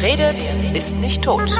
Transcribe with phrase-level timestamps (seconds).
[0.00, 1.50] Wer redet, ist nicht tot.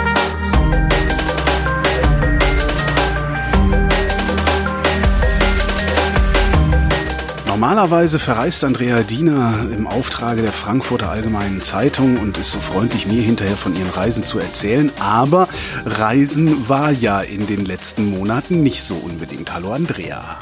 [7.46, 13.20] Normalerweise verreist Andrea Diener im Auftrage der Frankfurter Allgemeinen Zeitung und ist so freundlich, mir
[13.20, 14.90] hinterher von ihren Reisen zu erzählen.
[14.98, 15.46] Aber
[15.84, 19.52] Reisen war ja in den letzten Monaten nicht so unbedingt.
[19.52, 20.38] Hallo Andrea.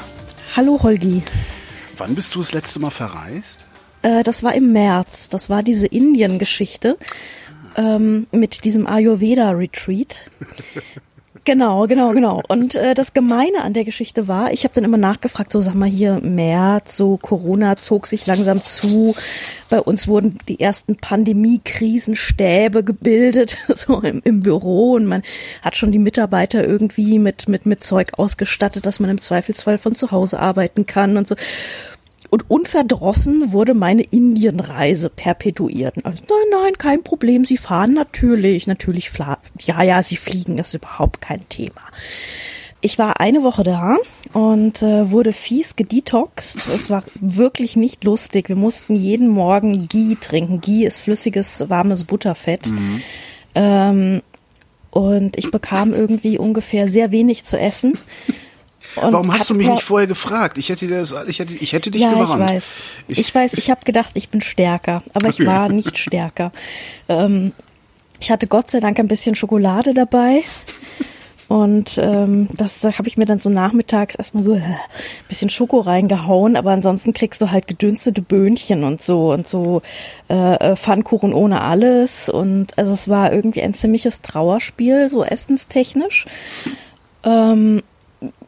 [0.55, 1.23] Hallo Holgi.
[1.97, 3.65] Wann bist du das letzte Mal verreist?
[4.03, 5.27] Äh, das war im März.
[5.27, 6.97] Das war diese Indien-Geschichte
[7.75, 10.29] ähm, mit diesem Ayurveda-Retreat.
[11.45, 12.43] Genau, genau, genau.
[12.47, 15.73] Und äh, das Gemeine an der Geschichte war, ich habe dann immer nachgefragt, so sag
[15.73, 19.15] mal hier, März, so Corona zog sich langsam zu.
[19.69, 25.23] Bei uns wurden die ersten Pandemie-Krisenstäbe gebildet, so im, im Büro und man
[25.63, 29.95] hat schon die Mitarbeiter irgendwie mit, mit, mit Zeug ausgestattet, dass man im Zweifelsfall von
[29.95, 31.35] zu Hause arbeiten kann und so.
[32.29, 35.95] Und unverdrossen wurde meine Indienreise perpetuiert.
[36.03, 37.43] Also, nein, nein, kein Problem.
[37.43, 39.11] Sie fahren natürlich, natürlich,
[39.61, 41.81] ja, ja, sie fliegen, ist überhaupt kein Thema.
[42.81, 43.97] Ich war eine Woche da
[44.31, 46.67] und äh, wurde fies gedetoxed.
[46.67, 48.47] Es war wirklich nicht lustig.
[48.47, 50.61] Wir mussten jeden Morgen Ghee trinken.
[50.61, 52.67] Ghee ist flüssiges, warmes Butterfett.
[52.67, 53.01] Mhm.
[53.55, 54.21] Ähm,
[54.91, 57.97] und ich bekam irgendwie ungefähr sehr wenig zu essen.
[58.95, 60.57] Warum hast du mich nicht vorher gefragt?
[60.57, 62.49] Ich hätte, das, ich hätte, ich hätte dich ja, gewarnt.
[62.49, 62.81] Ich weiß.
[63.07, 66.51] Ich, ich weiß, ich habe gedacht, ich bin stärker, aber ich war nicht stärker.
[67.07, 67.53] Ähm,
[68.19, 70.43] ich hatte Gott sei Dank ein bisschen Schokolade dabei.
[71.49, 74.61] Und ähm, das da habe ich mir dann so nachmittags erstmal so äh,
[75.27, 79.81] bisschen Schoko reingehauen, aber ansonsten kriegst du halt gedünstete Böhnchen und so und so
[80.29, 82.29] äh, äh Pfannkuchen ohne alles.
[82.29, 86.27] Und also es war irgendwie ein ziemliches Trauerspiel, so essenstechnisch.
[87.23, 87.81] Ähm,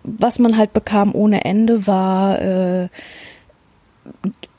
[0.03, 2.89] was man halt bekam ohne Ende war äh,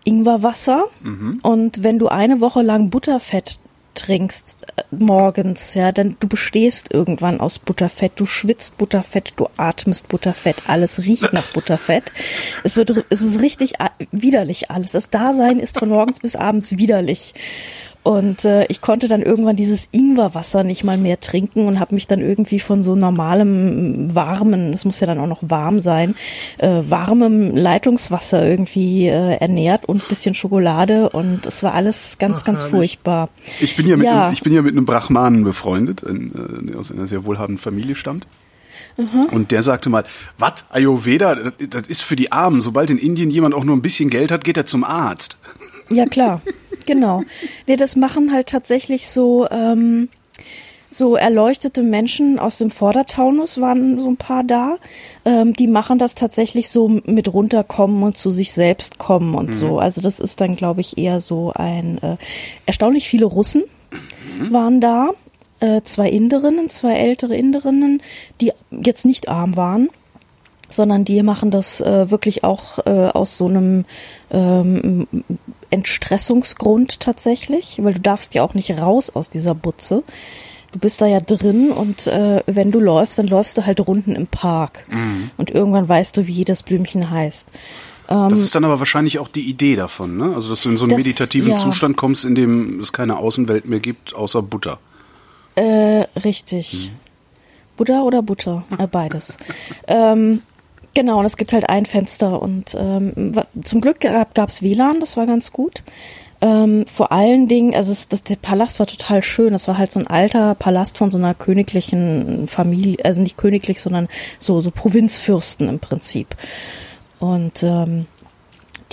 [0.05, 0.85] Ingwerwasser.
[1.03, 1.41] Mhm.
[1.43, 3.58] Und wenn du eine Woche lang Butterfett
[3.95, 10.08] trinkst äh, morgens, ja, dann du bestehst irgendwann aus Butterfett, du schwitzt Butterfett, du atmest
[10.08, 12.13] Butterfett, alles riecht nach Butterfett.
[12.64, 13.75] Es wird es ist richtig
[14.11, 14.92] widerlich alles.
[14.92, 17.35] Das Dasein ist von morgens bis abends widerlich.
[18.02, 22.08] Und äh, ich konnte dann irgendwann dieses Ingwerwasser nicht mal mehr trinken und habe mich
[22.08, 26.17] dann irgendwie von so normalem warmen, es muss ja dann auch noch warm sein,
[26.58, 32.45] äh, warmem Leitungswasser irgendwie äh, ernährt und bisschen Schokolade und es war alles ganz, Ach,
[32.45, 32.77] ganz herrlich.
[32.77, 33.29] furchtbar.
[33.61, 34.24] Ich bin ja mit, ja.
[34.24, 37.95] Einem, ich bin ja mit einem Brahmanen befreundet, in, äh, aus einer sehr wohlhabenden Familie
[37.95, 38.27] stammt.
[38.96, 39.27] Mhm.
[39.30, 40.05] Und der sagte mal,
[40.39, 42.61] was, Ayurveda, das, das ist für die Armen.
[42.61, 45.39] Sobald in Indien jemand auch nur ein bisschen Geld hat, geht er zum Arzt.
[45.91, 46.41] Ja, klar.
[46.87, 47.23] Genau.
[47.67, 50.09] Nee, das machen halt tatsächlich so, ähm,
[50.91, 54.77] so erleuchtete Menschen aus dem Vordertaunus waren so ein paar da.
[55.25, 59.55] Ähm, die machen das tatsächlich so mit runterkommen und zu sich selbst kommen und mhm.
[59.55, 59.79] so.
[59.79, 62.17] Also das ist dann, glaube ich, eher so ein äh,
[62.67, 63.64] erstaunlich viele Russen
[64.39, 64.53] mhm.
[64.53, 65.11] waren da.
[65.61, 68.03] Äh, zwei Inderinnen, zwei ältere Inderinnen,
[68.41, 69.89] die jetzt nicht arm waren
[70.69, 73.85] sondern die machen das äh, wirklich auch äh, aus so einem
[74.31, 75.07] ähm,
[75.72, 80.02] Entstressungsgrund tatsächlich, weil du darfst ja auch nicht raus aus dieser Butze.
[80.72, 84.14] Du bist da ja drin und äh, wenn du läufst, dann läufst du halt runden
[84.14, 84.86] im Park.
[84.90, 85.30] Mhm.
[85.36, 87.50] Und irgendwann weißt du, wie jedes Blümchen heißt.
[88.08, 90.34] Ähm, das ist dann aber wahrscheinlich auch die Idee davon, ne?
[90.34, 91.56] Also, dass du in so einen das, meditativen ja.
[91.56, 94.78] Zustand kommst, in dem es keine Außenwelt mehr gibt, außer Butter.
[95.54, 96.90] Äh, richtig.
[96.90, 96.96] Mhm.
[97.77, 98.64] Buddha oder Butter?
[98.78, 99.39] Äh, beides.
[99.86, 100.42] ähm,
[100.95, 103.33] Genau, und es gibt halt ein Fenster und ähm,
[103.64, 105.83] zum Glück gab es WLAN, das war ganz gut.
[106.42, 109.52] Ähm, vor allen Dingen, also es, das, der Palast war total schön.
[109.52, 113.81] Das war halt so ein alter Palast von so einer königlichen Familie, also nicht königlich,
[113.81, 114.08] sondern
[114.41, 116.35] so, so Provinzfürsten im Prinzip.
[117.20, 118.07] Und ähm,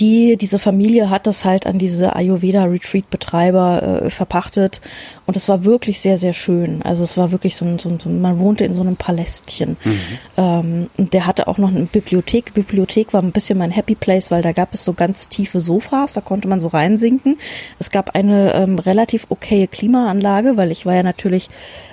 [0.00, 4.80] die, diese Familie hat das halt an diese Ayurveda-Retreat-Betreiber äh, verpachtet
[5.26, 6.82] und es war wirklich sehr, sehr schön.
[6.82, 9.76] Also es war wirklich so ein, so ein man wohnte in so einem Palästchen.
[9.84, 10.00] Mhm.
[10.36, 12.46] Ähm, und der hatte auch noch eine Bibliothek.
[12.46, 15.60] Die Bibliothek war ein bisschen mein Happy Place, weil da gab es so ganz tiefe
[15.60, 17.36] Sofas, da konnte man so reinsinken.
[17.78, 21.48] Es gab eine ähm, relativ okaye Klimaanlage, weil ich war ja natürlich,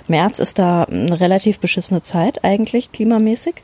[0.08, 3.56] März ist da eine relativ beschissene Zeit eigentlich, klimamäßig.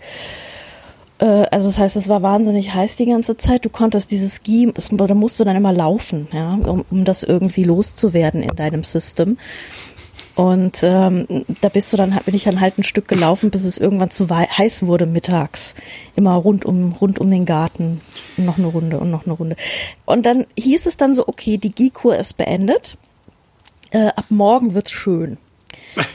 [1.24, 3.64] Äh, also das heißt, es war wahnsinnig heiß die ganze Zeit.
[3.64, 7.64] Du konntest dieses Ski, da musst du dann immer laufen, ja, um, um das irgendwie
[7.64, 9.38] loszuwerden in deinem System.
[10.36, 13.78] Und ähm, da bist du dann, bin ich dann halt ein Stück gelaufen, bis es
[13.78, 15.76] irgendwann zu heiß wurde mittags.
[16.16, 18.00] Immer rund um, rund um den Garten.
[18.36, 19.56] Noch eine Runde und noch eine Runde.
[20.04, 22.98] Und dann hieß es dann so, okay, die Gikur ist beendet.
[23.90, 25.38] Äh, ab morgen wird's schön.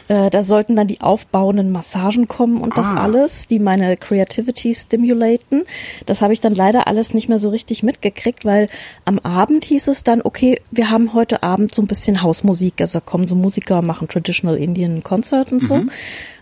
[0.07, 3.03] Äh, da sollten dann die aufbauenden Massagen kommen und das Ah.
[3.03, 5.63] alles, die meine Creativity stimulaten.
[6.05, 8.67] Das habe ich dann leider alles nicht mehr so richtig mitgekriegt, weil
[9.05, 12.75] am Abend hieß es dann, okay, wir haben heute Abend so ein bisschen Hausmusik.
[12.81, 15.75] Also da kommen so Musiker, machen Traditional Indian Concert und so.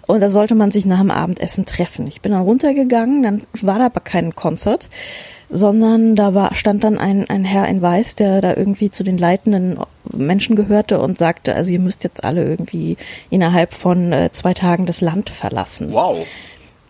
[0.08, 2.08] Und da sollte man sich nach dem Abendessen treffen.
[2.08, 4.88] Ich bin dann runtergegangen, dann war da aber kein Konzert,
[5.50, 9.18] sondern da war, stand dann ein, ein Herr in Weiß, der da irgendwie zu den
[9.18, 9.80] leitenden
[10.12, 12.98] Menschen gehörte und sagte, also ihr müsst jetzt alle irgendwie
[13.30, 15.92] innerhalb von äh, zwei Tagen das Land verlassen.
[15.92, 16.26] Wow.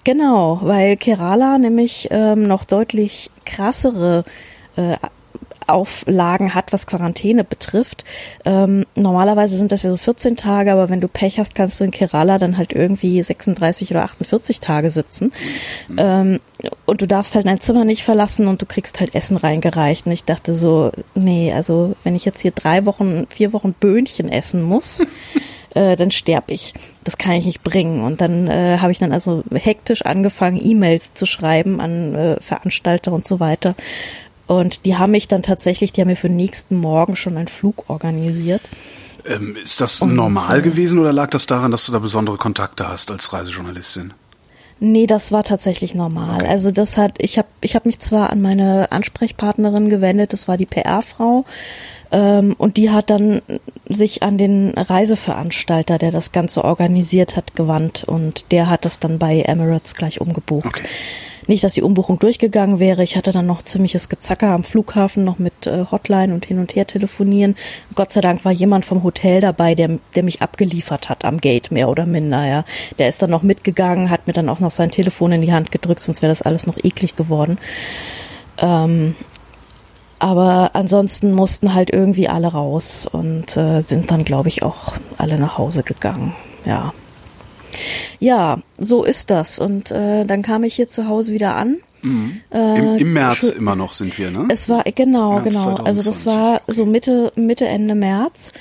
[0.03, 4.23] Genau, weil Kerala nämlich ähm, noch deutlich krassere
[4.77, 4.95] äh,
[5.67, 8.05] Auflagen hat, was Quarantäne betrifft.
[8.45, 11.83] Ähm, normalerweise sind das ja so 14 Tage, aber wenn du Pech hast, kannst du
[11.83, 15.31] in Kerala dann halt irgendwie 36 oder 48 Tage sitzen.
[15.97, 16.39] Ähm,
[16.85, 20.05] und du darfst halt dein Zimmer nicht verlassen und du kriegst halt Essen reingereicht.
[20.05, 24.29] Und ich dachte so, nee, also wenn ich jetzt hier drei Wochen, vier Wochen Böhnchen
[24.29, 25.01] essen muss,
[25.75, 26.73] äh, dann sterb ich.
[27.03, 28.03] Das kann ich nicht bringen.
[28.03, 33.11] Und dann äh, habe ich dann also hektisch angefangen, E-Mails zu schreiben an äh, Veranstalter
[33.11, 33.75] und so weiter.
[34.47, 37.49] Und die haben mich dann tatsächlich, die haben mir für den nächsten Morgen schon einen
[37.49, 38.69] Flug organisiert.
[39.25, 42.37] Ähm, ist das Und, normal äh, gewesen oder lag das daran, dass du da besondere
[42.37, 44.13] Kontakte hast als Reisejournalistin?
[44.79, 46.41] Nee, das war tatsächlich normal.
[46.41, 46.47] Okay.
[46.47, 50.55] Also das hat, ich habe ich hab mich zwar an meine Ansprechpartnerin gewendet, das war
[50.55, 51.45] die PR-Frau,
[52.11, 53.41] ähm, und die hat dann
[53.89, 59.19] sich an den Reiseveranstalter, der das Ganze organisiert hat, gewandt und der hat das dann
[59.19, 60.67] bei Emirates gleich umgebucht.
[60.67, 60.87] Okay.
[61.47, 63.03] Nicht, dass die Umbuchung durchgegangen wäre.
[63.03, 66.75] Ich hatte dann noch ziemliches Gezacker am Flughafen, noch mit äh, Hotline und hin und
[66.75, 67.55] her telefonieren.
[67.95, 71.71] Gott sei Dank war jemand vom Hotel dabei, der, der mich abgeliefert hat am Gate,
[71.71, 72.65] mehr oder minder, ja.
[72.99, 75.71] Der ist dann noch mitgegangen, hat mir dann auch noch sein Telefon in die Hand
[75.71, 77.57] gedrückt, sonst wäre das alles noch eklig geworden.
[78.57, 79.15] Ähm,
[80.19, 85.37] aber ansonsten mussten halt irgendwie alle raus und äh, sind dann, glaube ich, auch alle
[85.37, 86.33] nach Hause gegangen.
[86.65, 86.93] Ja.
[88.19, 89.59] Ja, so ist das.
[89.59, 91.77] Und äh, dann kam ich hier zu Hause wieder an.
[92.03, 94.45] Im, Äh, Im März schö- immer noch sind wir, ne?
[94.49, 95.75] Es war genau, März genau.
[95.77, 96.25] Also das 2020.
[96.35, 98.53] war so Mitte, Mitte, Ende März.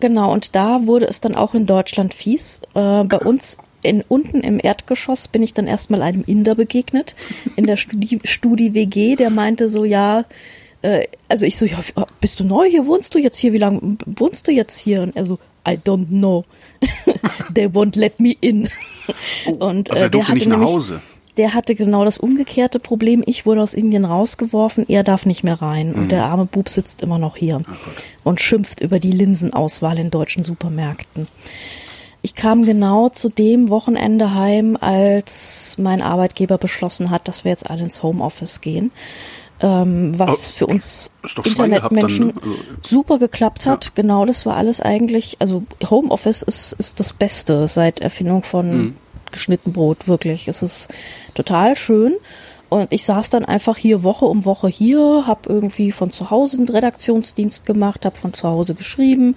[0.00, 2.60] Genau, und da wurde es dann auch in Deutschland fies.
[2.74, 7.14] Äh, bei uns in, unten im Erdgeschoss bin ich dann erstmal einem Inder begegnet,
[7.56, 10.24] in der Studi, Studi WG, der meinte so, ja,
[10.82, 11.78] äh, also ich so, ja,
[12.20, 12.86] bist du neu hier?
[12.86, 13.52] Wohnst du jetzt hier?
[13.52, 15.02] Wie lange wohnst du jetzt hier?
[15.02, 16.44] Und er so, I don't know.
[17.54, 18.68] They won't let me in.
[19.58, 21.00] Und, also er äh, der durfte nicht nach Hause.
[21.36, 23.22] der hatte genau das umgekehrte Problem.
[23.26, 25.94] Ich wurde aus Indien rausgeworfen, er darf nicht mehr rein.
[25.94, 27.60] Und der arme Bub sitzt immer noch hier
[28.24, 31.26] und schimpft über die Linsenauswahl in deutschen Supermärkten.
[32.22, 37.70] Ich kam genau zu dem Wochenende heim, als mein Arbeitgeber beschlossen hat, dass wir jetzt
[37.70, 38.90] alle ins Homeoffice gehen.
[39.62, 41.10] Ähm, was Oh, für uns
[41.44, 42.50] Internetmenschen also-
[42.82, 43.94] super geklappt hat.
[43.94, 48.94] Genau, das war alles eigentlich, also Homeoffice ist, ist das Beste seit Erfindung von Mhm.
[49.30, 50.48] geschnitten Brot, wirklich.
[50.48, 50.88] Es ist
[51.34, 52.14] total schön.
[52.70, 56.56] Und ich saß dann einfach hier Woche um Woche hier, habe irgendwie von zu Hause
[56.58, 59.34] einen Redaktionsdienst gemacht, habe von zu Hause geschrieben.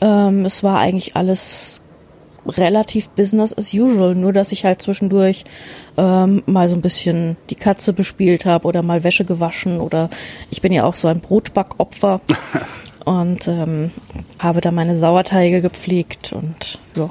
[0.00, 1.80] Ähm, es war eigentlich alles
[2.48, 5.44] relativ Business as usual, nur dass ich halt zwischendurch
[5.96, 10.10] ähm, mal so ein bisschen die Katze bespielt habe oder mal Wäsche gewaschen oder
[10.50, 12.20] ich bin ja auch so ein Brotbackopfer
[13.04, 13.90] und ähm,
[14.38, 17.10] habe da meine Sauerteige gepflegt und ja.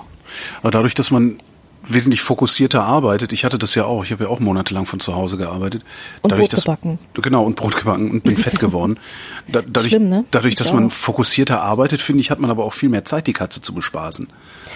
[0.61, 1.39] Aber dadurch, dass man
[1.87, 5.15] wesentlich fokussierter arbeitet, ich hatte das ja auch, ich habe ja auch monatelang von zu
[5.15, 5.83] Hause gearbeitet.
[6.21, 6.99] Und dadurch, Brot dass, gebacken.
[7.13, 8.99] Genau, und Brot gebacken und bin fett geworden.
[9.47, 10.25] Da, dadurch, Schlimm, ne?
[10.31, 10.91] dadurch, Ich dass man auch.
[10.91, 14.27] fokussierter arbeitet, finde ich, hat man aber auch viel mehr Zeit, die Katze zu bespaßen.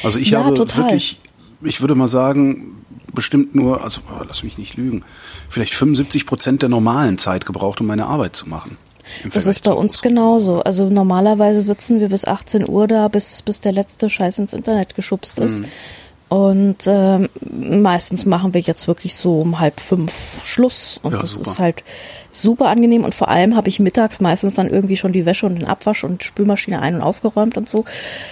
[0.04, 0.86] Also ich Ja, habe total.
[0.86, 1.20] wirklich,
[1.64, 5.04] ich würde mal sagen, bestimmt nur, also oh, lass mich nicht lügen,
[5.50, 8.78] vielleicht 75 Prozent der normalen Zeit gebraucht, um meine Arbeit zu machen.
[9.34, 10.62] Das ist bei uns genauso.
[10.62, 14.94] Also normalerweise sitzen wir bis 18 Uhr da, bis, bis der letzte Scheiß ins Internet
[14.96, 15.46] geschubst Mhm.
[15.46, 15.64] ist.
[16.28, 17.28] Und ähm,
[17.82, 20.14] meistens machen wir jetzt wirklich so um halb fünf
[20.46, 21.00] Schluss.
[21.02, 21.50] Und Ja, das super.
[21.50, 21.84] ist halt
[22.32, 23.04] super angenehm.
[23.04, 26.04] Und vor allem habe ich mittags meistens dann irgendwie schon die Wäsche und den Abwasch
[26.04, 27.86] und Spülmaschine ein- und ausgeräumt und so.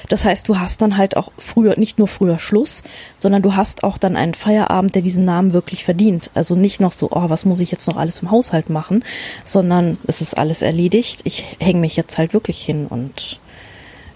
[0.09, 2.83] Das heißt, du hast dann halt auch früher, nicht nur früher Schluss,
[3.19, 6.29] sondern du hast auch dann einen Feierabend, der diesen Namen wirklich verdient.
[6.33, 9.03] Also nicht noch so, oh, was muss ich jetzt noch alles im Haushalt machen,
[9.43, 11.21] sondern es ist alles erledigt.
[11.23, 13.39] Ich hänge mich jetzt halt wirklich hin und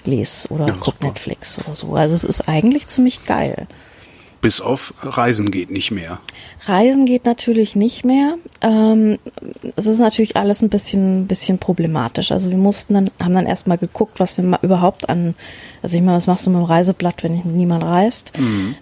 [0.05, 1.01] lese oder Ja, guck.
[1.01, 1.95] Netflix oder so.
[1.95, 3.67] Also es ist eigentlich ziemlich geil.
[4.41, 6.19] Bis auf Reisen geht nicht mehr.
[6.65, 8.35] Reisen geht natürlich nicht mehr.
[8.61, 9.19] Ähm,
[9.75, 12.31] es ist natürlich alles ein bisschen, bisschen problematisch.
[12.31, 15.35] Also wir mussten dann, haben dann erstmal geguckt, was wir überhaupt an,
[15.83, 18.33] also ich meine, was machst du mit dem Reiseblatt, wenn niemand reist?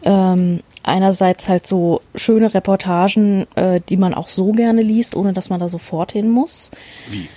[0.03, 5.49] Ähm, einerseits halt so schöne Reportagen, äh, die man auch so gerne liest, ohne dass
[5.49, 6.71] man da sofort hin muss.
[7.09, 7.27] Wie?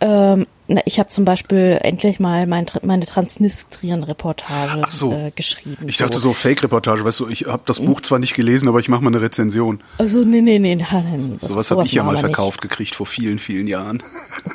[0.00, 5.12] Ähm, na, ich habe zum Beispiel endlich mal mein, meine Transnistrien-Reportage so.
[5.12, 5.86] äh, geschrieben.
[5.88, 8.88] Ich dachte so Fake-Reportage, weißt du, ich habe das Buch zwar nicht gelesen, aber ich
[8.88, 9.80] mache mal eine Rezension.
[9.98, 12.22] Also nee, nee, nee, nein, das- Sowas habe ich ja mal wir nicht.
[12.22, 14.02] verkauft gekriegt vor vielen, vielen Jahren.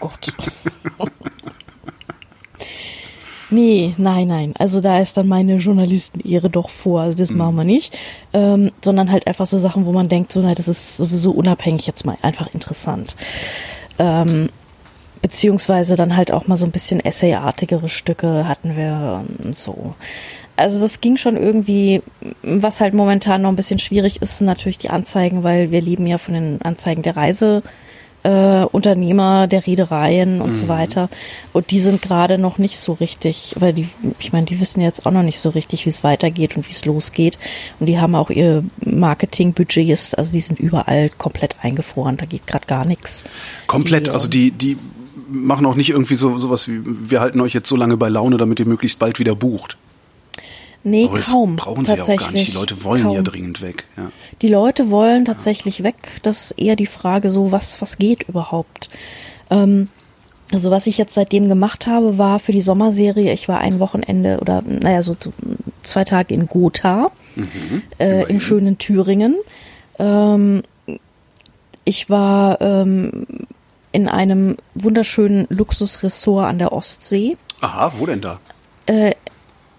[0.02, 0.34] Oh Gott.
[3.50, 4.54] Nee, nein, nein.
[4.60, 7.00] Also da ist dann meine Journalistenehre doch vor.
[7.02, 7.98] Also das machen wir nicht.
[8.34, 11.88] Ähm, sondern halt einfach so Sachen, wo man denkt, so, na, das ist sowieso unabhängig
[11.88, 13.16] jetzt mal einfach interessant.
[14.00, 14.50] Ähm,
[15.22, 19.96] beziehungsweise dann halt auch mal so ein bisschen Essayartigere Stücke hatten wir und so.
[20.56, 22.02] Also das ging schon irgendwie,
[22.42, 26.08] was halt momentan noch ein bisschen schwierig ist, sind natürlich die Anzeigen, weil wir leben
[26.08, 27.62] ja von den Anzeigen der Reise
[28.24, 31.10] äh, Unternehmer der Reedereien und so weiter.
[31.54, 33.88] Und die sind gerade noch nicht so richtig, weil die,
[34.20, 36.74] ich meine, die wissen jetzt auch noch nicht so richtig, wie es weitergeht und wie
[36.74, 37.40] es losgeht.
[37.80, 42.66] Und die haben auch ihr Marketingbudgets, also die sind überall komplett eingefroren, da geht gerade
[42.66, 43.24] gar nichts.
[43.68, 44.78] Komplett, Die, also ähm, die, die
[45.30, 48.38] machen auch nicht irgendwie so sowas wie, wir halten euch jetzt so lange bei Laune,
[48.38, 49.78] damit ihr möglichst bald wieder bucht.
[50.84, 51.56] Nee, Aber das kaum.
[51.58, 52.28] brauchen sie ja auch tatsächlich.
[52.28, 52.48] gar nicht.
[52.48, 53.16] Die Leute wollen kaum.
[53.16, 53.86] ja dringend weg.
[53.98, 54.12] Ja.
[54.42, 55.96] Die Leute wollen tatsächlich weg.
[56.24, 58.90] Das ist eher die Frage so, was, was geht überhaupt?
[59.50, 59.90] Ähm,
[60.52, 64.40] also was ich jetzt seitdem gemacht habe, war für die Sommerserie, ich war ein Wochenende
[64.40, 65.18] oder naja, so
[65.84, 67.12] zwei Tage in Gotha,
[68.00, 69.36] äh, im schönen Thüringen.
[70.00, 70.64] Ähm,
[71.84, 73.26] ich war ähm,
[73.98, 77.36] in einem wunderschönen Luxusressort an der Ostsee.
[77.62, 78.40] Aha, wo denn da?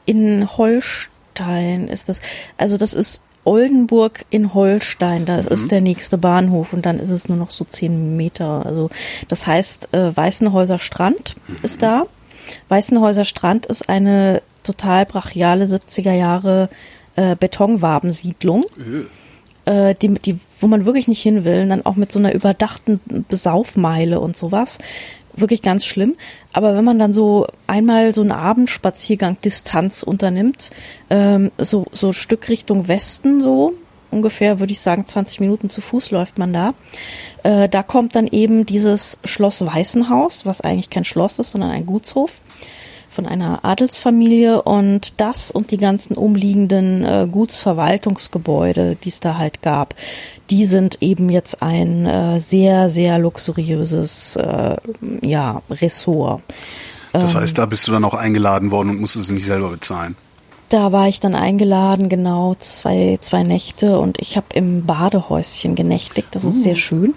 [0.07, 2.21] in Holstein ist das.
[2.57, 5.25] Also das ist Oldenburg in Holstein.
[5.25, 8.67] Da ist der nächste Bahnhof und dann ist es nur noch so zehn Meter.
[8.67, 8.91] Also
[9.29, 12.07] das heißt, äh, Weißenhäuser Strand ist da.
[12.67, 16.71] Weißenhäuser Strand ist eine total brachiale 70er Jahre
[17.15, 18.65] äh, Betonwabensiedlung
[19.69, 23.01] äh, die, die, wo man wirklich nicht hin will, dann auch mit so einer überdachten
[23.29, 24.79] Besaufmeile und sowas.
[25.35, 26.17] Wirklich ganz schlimm.
[26.53, 30.71] Aber wenn man dann so einmal so einen Abendspaziergang Distanz unternimmt,
[31.11, 33.75] ähm, so, so Stück Richtung Westen so,
[34.11, 36.73] ungefähr würde ich sagen 20 Minuten zu Fuß läuft man da,
[37.43, 41.87] äh, da kommt dann eben dieses Schloss Weißenhaus, was eigentlich kein Schloss ist, sondern ein
[41.87, 42.41] Gutshof
[43.19, 49.61] von einer Adelsfamilie und das und die ganzen umliegenden äh, Gutsverwaltungsgebäude, die es da halt
[49.61, 49.97] gab,
[50.51, 54.77] die sind eben jetzt ein äh, sehr, sehr luxuriöses äh,
[55.21, 56.43] ja, Ressort.
[57.13, 57.41] Das Ähm.
[57.41, 60.15] heißt, da bist du dann auch eingeladen worden und musstest es nicht selber bezahlen.
[60.69, 66.29] Da war ich dann eingeladen, genau zwei, zwei Nächte und ich habe im Badehäuschen genächtigt.
[66.33, 67.15] Das ist sehr schön,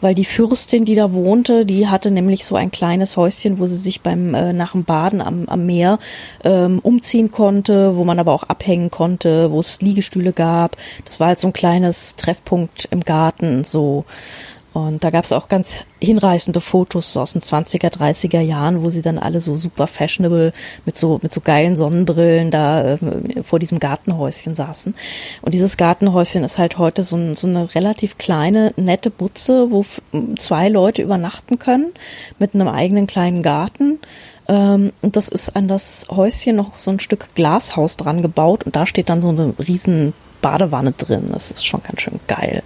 [0.00, 3.76] weil die Fürstin, die da wohnte, die hatte nämlich so ein kleines Häuschen, wo sie
[3.76, 5.98] sich beim äh, nach dem Baden am, am Meer
[6.44, 10.76] ähm, umziehen konnte, wo man aber auch abhängen konnte, wo es Liegestühle gab.
[11.04, 14.04] Das war halt so ein kleines Treffpunkt im Garten, so.
[14.72, 19.02] Und da gab es auch ganz hinreißende Fotos aus den 20er, 30er Jahren, wo sie
[19.02, 20.52] dann alle so super fashionable
[20.86, 24.94] mit so, mit so geilen Sonnenbrillen da äh, vor diesem Gartenhäuschen saßen.
[25.42, 29.84] Und dieses Gartenhäuschen ist halt heute so, ein, so eine relativ kleine, nette Butze, wo
[30.38, 31.92] zwei Leute übernachten können
[32.38, 34.00] mit einem eigenen kleinen Garten.
[34.48, 38.74] Ähm, und das ist an das Häuschen noch so ein Stück Glashaus dran gebaut und
[38.74, 41.30] da steht dann so eine riesen Badewanne drin.
[41.32, 42.62] Das ist schon ganz schön geil.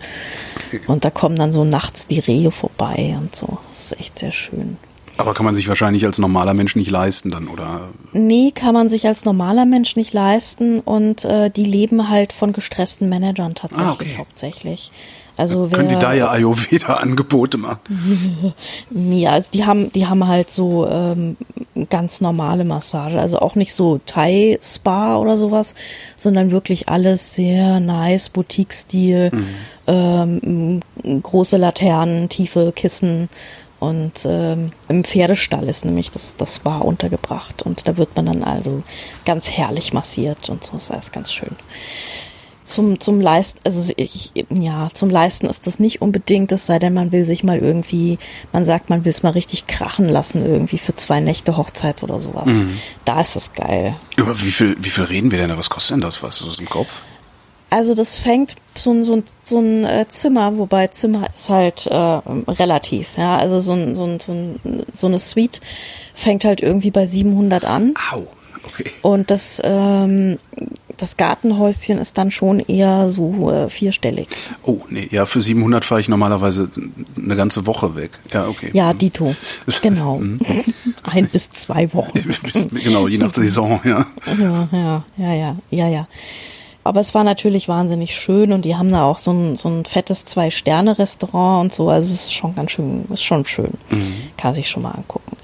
[0.88, 3.58] Und da kommen dann so nachts die Rehe vorbei und so.
[3.70, 4.76] Das ist echt sehr schön.
[5.18, 7.88] Aber kann man sich wahrscheinlich als normaler Mensch nicht leisten dann, oder?
[8.12, 12.52] Nee, kann man sich als normaler Mensch nicht leisten und äh, die leben halt von
[12.52, 14.14] gestressten Managern tatsächlich Ah, okay.
[14.18, 14.90] hauptsächlich.
[15.36, 17.80] Also wer, Können die da ja Ayurveda-Angebote machen?
[18.90, 21.36] Ja, also die haben, die haben halt so ähm,
[21.90, 25.74] ganz normale Massage, also auch nicht so Thai-Spa oder sowas,
[26.16, 29.30] sondern wirklich alles sehr nice, Boutique-Stil,
[29.86, 33.28] ähm, m, große Laternen, tiefe Kissen.
[33.78, 37.62] Und ähm, im Pferdestall ist nämlich das, das Spa untergebracht.
[37.62, 38.82] Und da wird man dann also
[39.26, 41.56] ganz herrlich massiert und so, das ist alles ganz schön
[42.66, 46.94] zum zum Leisten, also ich, ja, zum Leisten ist das nicht unbedingt, es sei denn,
[46.94, 48.18] man will sich mal irgendwie,
[48.52, 52.20] man sagt, man will es mal richtig krachen lassen, irgendwie für zwei Nächte Hochzeit oder
[52.20, 52.64] sowas.
[53.04, 53.96] Da ist es geil.
[54.16, 55.58] Über wie viel, wie viel reden wir denn da?
[55.58, 56.22] Was kostet denn das?
[56.22, 57.02] Was ist das im Kopf?
[57.70, 61.86] Also das fängt so ein, so ein, so ein äh, Zimmer, wobei Zimmer ist halt
[61.86, 65.60] äh, relativ, ja, also so, ein, so, ein, so, ein, so eine Suite
[66.14, 67.94] fängt halt irgendwie bei 700 an.
[68.12, 68.26] Au.
[68.68, 68.90] Okay.
[69.02, 70.38] Und das, ähm,
[70.96, 74.28] das Gartenhäuschen ist dann schon eher so äh, vierstellig.
[74.62, 76.70] Oh, nee, ja, für 700 fahre ich normalerweise
[77.16, 78.10] eine ganze Woche weg.
[78.32, 78.70] Ja, okay.
[78.72, 79.34] Ja, Dito.
[79.82, 80.20] Genau.
[81.02, 82.12] Ein bis zwei Wochen.
[82.42, 84.06] Bis- genau, je nach Saison, ja.
[84.38, 86.08] Ja, ja, ja, ja, ja, ja.
[86.84, 89.84] Aber es war natürlich wahnsinnig schön und die haben da auch so ein, so ein
[89.84, 91.88] fettes Zwei-Sterne-Restaurant und so.
[91.90, 93.72] Also es ist schon ganz schön, ist schon schön.
[94.36, 95.36] Kann sich schon mal angucken.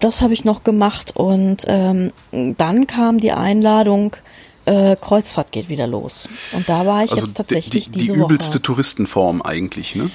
[0.00, 4.16] Das habe ich noch gemacht und ähm, dann kam die Einladung,
[4.64, 6.28] äh, Kreuzfahrt geht wieder los.
[6.52, 8.62] Und da war ich Also jetzt tatsächlich die, die, diese die übelste Woche.
[8.62, 10.10] Touristenform eigentlich, ne?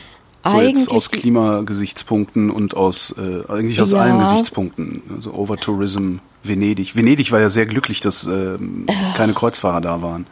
[0.45, 3.99] So Eigentlich jetzt aus Klimagesichtspunkten und aus äh, eigentlich aus Ja.
[3.99, 5.01] allen Gesichtspunkten.
[5.15, 6.95] Also Overtourism, Venedig.
[6.95, 8.85] Venedig war ja sehr glücklich, dass ähm,
[9.15, 10.25] keine Kreuzfahrer da waren.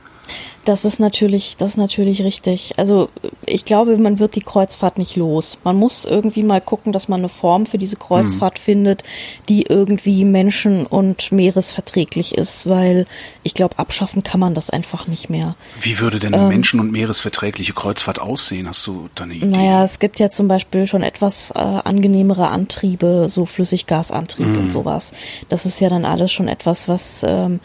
[0.65, 2.73] Das ist natürlich, das ist natürlich richtig.
[2.77, 3.09] Also
[3.45, 5.59] ich glaube, man wird die Kreuzfahrt nicht los.
[5.63, 9.03] Man muss irgendwie mal gucken, dass man eine Form für diese Kreuzfahrt findet,
[9.47, 13.05] die irgendwie menschen- und meeresverträglich ist, weil
[13.43, 15.55] ich glaube, abschaffen kann man das einfach nicht mehr.
[15.79, 18.67] Wie würde denn eine menschen- und meeresverträgliche Kreuzfahrt aussehen?
[18.67, 19.45] Hast du da eine Idee?
[19.45, 24.57] Naja, es gibt ja zum Beispiel schon etwas äh, angenehmere Antriebe, so Flüssiggasantrieb Mhm.
[24.57, 25.13] und sowas.
[25.49, 27.59] Das ist ja dann alles schon etwas, was ähm,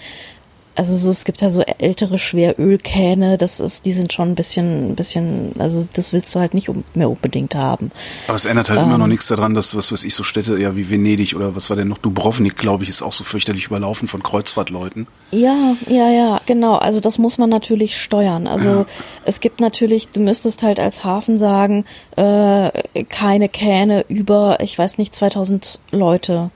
[0.74, 4.90] also so, es gibt ja so ältere Schwerölkähne, das ist, die sind schon ein bisschen,
[4.90, 7.90] ein bisschen, also das willst du halt nicht mehr unbedingt haben.
[8.28, 9.00] Aber es ändert halt immer Ähm.
[9.00, 11.76] noch nichts daran, dass, was weiß ich, so Städte ja wie Venedig oder was war
[11.76, 15.06] denn noch, Dubrovnik, glaube ich, ist auch so fürchterlich überlaufen von Kreuzfahrtleuten.
[15.32, 16.76] Ja, ja, ja, genau.
[16.76, 18.46] Also das muss man natürlich steuern.
[18.46, 18.86] Also
[19.24, 21.84] es gibt natürlich, du müsstest halt als Hafen sagen,
[22.16, 22.70] äh,
[23.08, 26.50] keine Kähne über, ich weiß nicht, 2000 Leute.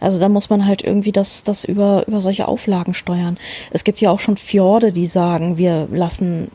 [0.00, 3.38] Also da muss man halt irgendwie das, das über, über solche Auflagen steuern.
[3.70, 6.48] Es gibt ja auch schon Fjorde, die sagen, wir lassen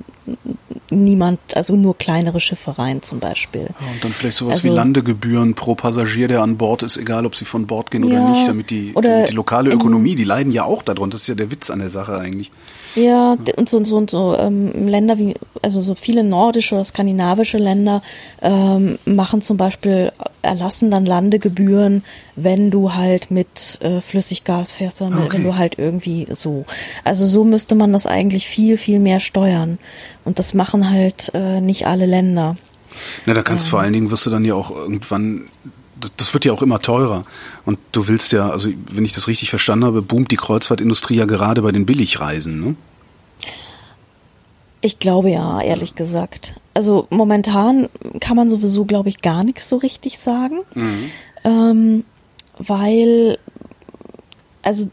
[0.90, 3.64] niemand, also nur kleinere Schiffe rein zum Beispiel.
[3.64, 7.26] Ja, und dann vielleicht sowas Also- wie Landegebühren pro Passagier, der an Bord ist, egal
[7.26, 10.16] ob sie von Bord gehen oder Ja, nicht, damit die, oder damit die lokale Ökonomie,
[10.16, 11.14] die leiden ja auch darunter.
[11.16, 12.52] Das ist ja der Witz an der Sache eigentlich.
[12.96, 17.58] Ja, und so, so, und so ähm, Länder wie, also so viele nordische oder skandinavische
[17.58, 18.02] Länder
[18.42, 22.04] ähm, machen zum Beispiel, erlassen dann Landegebühren,
[22.36, 25.38] wenn du halt mit äh, Flüssiggas fährst, oder Okay.
[25.38, 26.66] wenn du halt irgendwie so.
[27.04, 29.80] Also so müsste man das eigentlich viel, viel mehr steuern.
[30.26, 32.58] Und das machen halt äh, nicht alle Länder.
[33.26, 35.46] Na, da kannst vor allen Dingen wirst du dann ja auch irgendwann,
[36.18, 37.26] das- wird ja auch immer teurer.
[37.66, 41.26] Und du willst ja, also wenn ich das richtig verstanden habe, boomt die Kreuzfahrtindustrie ja
[41.26, 42.76] gerade bei den Billigreisen, ne?
[44.82, 46.54] Ich glaube ja, ehrlich gesagt.
[46.74, 47.88] Also momentan
[48.20, 50.58] kann man sowieso, glaube ich, gar nichts so richtig sagen,
[51.46, 52.04] ähm,
[52.58, 53.38] weil,
[54.62, 54.90] also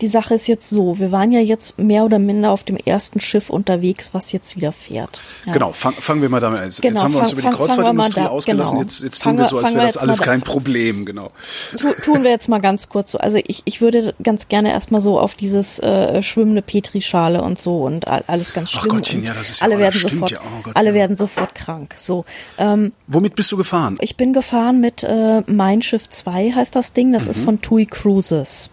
[0.00, 3.20] die Sache ist jetzt so, wir waren ja jetzt mehr oder minder auf dem ersten
[3.20, 5.20] Schiff unterwegs, was jetzt wieder fährt.
[5.46, 5.52] Ja.
[5.52, 6.64] Genau, fang, fangen wir mal damit an.
[6.66, 8.82] Jetzt, Genau, jetzt haben wir uns fang- über die Kreuzfahrtindustrie ausgelassen, genau.
[8.82, 11.30] jetzt, jetzt tun wir so, als wäre das alles kein Problem, genau.
[11.78, 13.18] Tu, tun wir jetzt mal ganz kurz so.
[13.18, 17.82] Also ich, ich würde ganz gerne erstmal so auf dieses äh, schwimmende Petrischale und so
[17.84, 18.96] und all- alles ganz Ach schlimm.
[18.96, 20.40] Gottchen, und ja, das ist ja- alle werden sofort, ja.
[20.42, 20.94] Oh Gott, alle ja.
[20.94, 21.94] werden sofort krank.
[21.96, 22.24] So,
[22.58, 23.98] ähm, Womit bist du gefahren?
[24.00, 27.86] Ich bin gefahren mit äh, Mein Schiff 2 heißt das Ding, das ist von TUI
[27.86, 28.70] Cruises.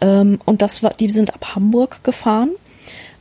[0.00, 2.50] Ähm, und das war, die sind ab Hamburg gefahren.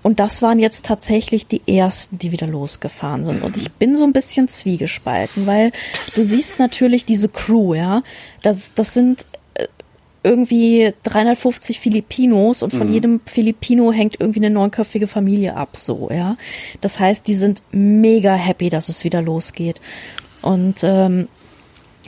[0.04, 3.44] Und das waren jetzt tatsächlich die ersten, die wieder losgefahren sind.
[3.44, 5.72] Und ich bin so ein bisschen zwiegespalten, weil
[6.16, 8.04] du siehst natürlich diese Crew, ja.
[8.42, 9.68] Das, das sind äh,
[10.24, 16.38] irgendwie 350 Filipinos und von jedem Filipino hängt irgendwie eine neunköpfige Familie ab, so, ja.
[16.80, 19.82] Das heißt, die sind mega happy, dass es wieder losgeht.
[20.42, 21.28] Und ähm,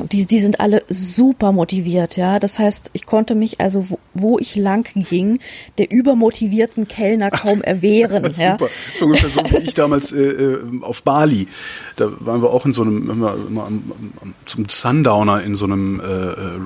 [0.08, 2.40] die, die sind alle super motiviert, ja.
[2.40, 5.40] Das heißt, ich konnte mich also, wo, wo ich lang ging,
[5.78, 8.52] der übermotivierten Kellner kaum erwehren, ja.
[8.54, 8.70] super.
[8.96, 11.48] So ungefähr so wie ich damals äh, äh, auf Bali.
[11.96, 15.66] Da waren wir auch in so einem, immer, immer am, am, zum Sundowner in so
[15.66, 16.60] einem, äh, äh,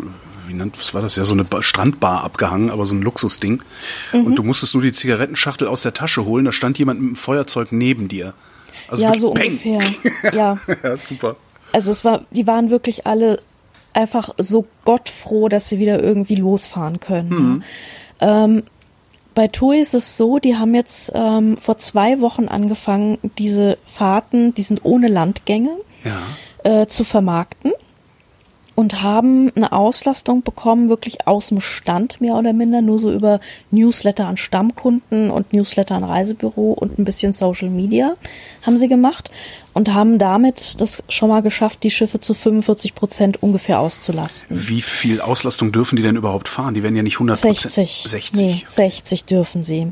[0.47, 1.15] wie nennt, was war das?
[1.15, 3.61] Ja, so eine Ba- Strandbar abgehangen, aber so ein Luxusding.
[4.11, 4.25] Mhm.
[4.25, 7.15] Und du musstest nur die Zigarettenschachtel aus der Tasche holen, da stand jemand mit einem
[7.15, 8.33] Feuerzeug neben dir.
[8.89, 9.51] Also ja, so peng.
[9.51, 9.81] ungefähr.
[10.33, 10.57] Ja.
[10.83, 11.37] ja, super.
[11.73, 13.41] Also es war, die waren wirklich alle
[13.93, 17.63] einfach so gottfroh, dass sie wieder irgendwie losfahren können.
[18.21, 18.63] Ähm,
[19.35, 24.53] bei TUI ist es so, die haben jetzt ähm, vor zwei Wochen angefangen, diese Fahrten,
[24.53, 25.71] die sind ohne Landgänge,
[26.03, 26.81] Ja.
[26.83, 27.71] äh, zu vermarkten
[28.75, 33.39] und haben eine Auslastung bekommen, wirklich aus dem Stand mehr oder minder, nur so über
[33.71, 38.15] Newsletter an Stammkunden und Newsletter an Reisebüro und ein bisschen Social Media
[38.63, 39.29] haben sie gemacht
[39.73, 44.67] und haben damit das schon mal geschafft, die Schiffe zu 45 Prozent ungefähr auszulasten.
[44.67, 46.73] Wie viel Auslastung dürfen die denn überhaupt fahren?
[46.73, 48.05] Die werden ja nicht 100 60.
[48.07, 48.41] 60.
[48.41, 49.91] Nee, 60 dürfen sie.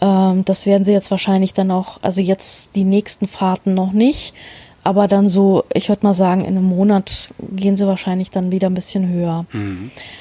[0.00, 4.34] Ähm, das werden sie jetzt wahrscheinlich dann auch, also jetzt die nächsten Fahrten noch nicht,
[4.82, 8.68] aber dann so, ich würde mal sagen, in einem Monat gehen sie wahrscheinlich dann wieder
[8.68, 9.46] ein bisschen höher.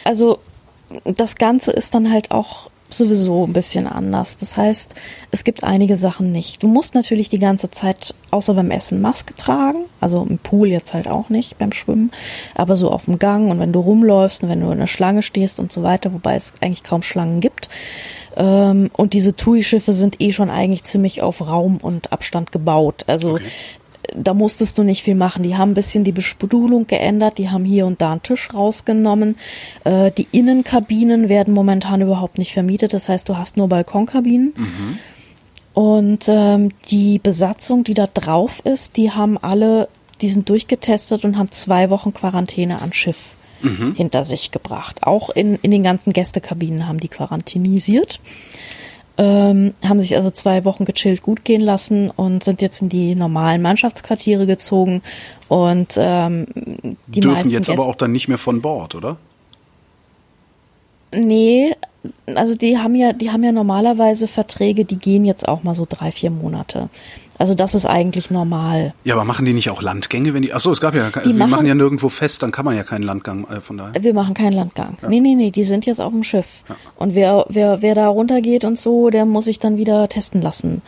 [0.04, 0.40] Also
[1.06, 4.38] das Ganze ist dann halt auch sowieso ein bisschen anders.
[4.38, 4.96] Das heißt,
[5.32, 6.64] es gibt einige Sachen nicht.
[6.64, 10.94] Du musst natürlich die ganze Zeit außer beim Essen Maske tragen, also im Pool jetzt
[10.94, 12.12] halt auch nicht beim Schwimmen,
[12.56, 15.22] aber so auf dem Gang und wenn du rumläufst und wenn du in der Schlange
[15.22, 17.70] stehst und so weiter, wobei es eigentlich kaum Schlangen gibt.
[18.36, 23.04] Ähm, und diese TUI-Schiffe sind eh schon eigentlich ziemlich auf Raum und Abstand gebaut.
[23.08, 23.40] Also
[24.16, 25.44] da musstest du nicht viel machen.
[25.44, 29.36] Die haben ein bisschen die Bestuhlung geändert, die haben hier und da einen Tisch rausgenommen.
[29.84, 34.54] Äh, die Innenkabinen werden momentan überhaupt nicht vermietet, das heißt, du hast nur Balkonkabinen.
[34.56, 35.00] Mhm.
[35.74, 39.88] Und ähm, die Besatzung, die da drauf ist, die haben alle,
[40.22, 43.36] die sind durchgetestet und haben zwei Wochen Quarantäne an Schiff
[43.96, 45.04] hinter sich gebracht.
[45.04, 48.22] Auch in, in den ganzen Gästekabinen haben die quarantänisiert.
[49.22, 53.16] Ähm, haben sich also zwei Wochen gechillt gut gehen lassen und sind jetzt in die
[53.16, 55.02] normalen Mannschaftsquartiere gezogen
[55.50, 56.48] und ähm,
[57.08, 59.18] die Dürfen jetzt aber auch dann nicht mehr von Bord, oder?
[61.14, 61.76] Nee,
[62.34, 65.86] also die haben ja, die haben ja normalerweise Verträge, die gehen jetzt auch mal so
[65.90, 66.88] drei, vier Monate.
[67.40, 68.94] Also das ist eigentlich normal.
[69.06, 70.54] Ja, aber machen die nicht auch Landgänge, wenn die.
[70.54, 71.10] Achso, es gab ja.
[71.10, 73.78] Die wir machen, machen- ja nirgendwo fest, dann kann man ja keinen Landgang, äh, von
[73.78, 74.04] daher.
[74.04, 74.98] Wir machen keinen Landgang.
[75.08, 76.64] Nee, nee, nee, die sind jetzt auf dem Schiff.
[76.98, 80.82] Und wer, wer, wer da runtergeht und so, der muss sich dann wieder testen lassen.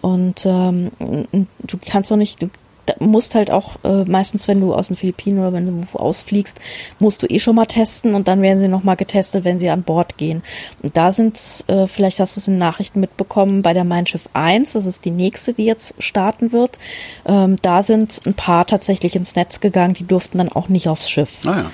[0.00, 0.90] Und ähm,
[1.30, 2.48] du kannst doch nicht, du
[2.98, 6.60] musst halt auch äh, meistens, wenn du aus den Philippinen oder wenn du wo ausfliegst,
[6.98, 9.82] musst du eh schon mal testen und dann werden sie nochmal getestet, wenn sie an
[9.82, 10.42] Bord gehen.
[10.82, 14.28] Und da sind, äh, vielleicht hast du es in Nachrichten mitbekommen, bei der Mein Schiff
[14.32, 16.78] 1, das ist die nächste, die jetzt starten wird,
[17.26, 21.10] ähm, da sind ein paar tatsächlich ins Netz gegangen, die durften dann auch nicht aufs
[21.10, 21.44] Schiff.
[21.44, 21.70] Naja.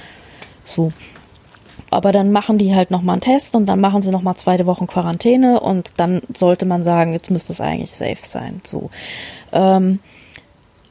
[0.62, 0.92] So.
[1.90, 4.88] Aber dann machen die halt nochmal einen Test und dann machen sie nochmal zwei Wochen
[4.88, 8.60] Quarantäne und dann sollte man sagen, jetzt müsste es eigentlich safe sein.
[8.64, 8.90] So.
[9.52, 10.00] Ähm,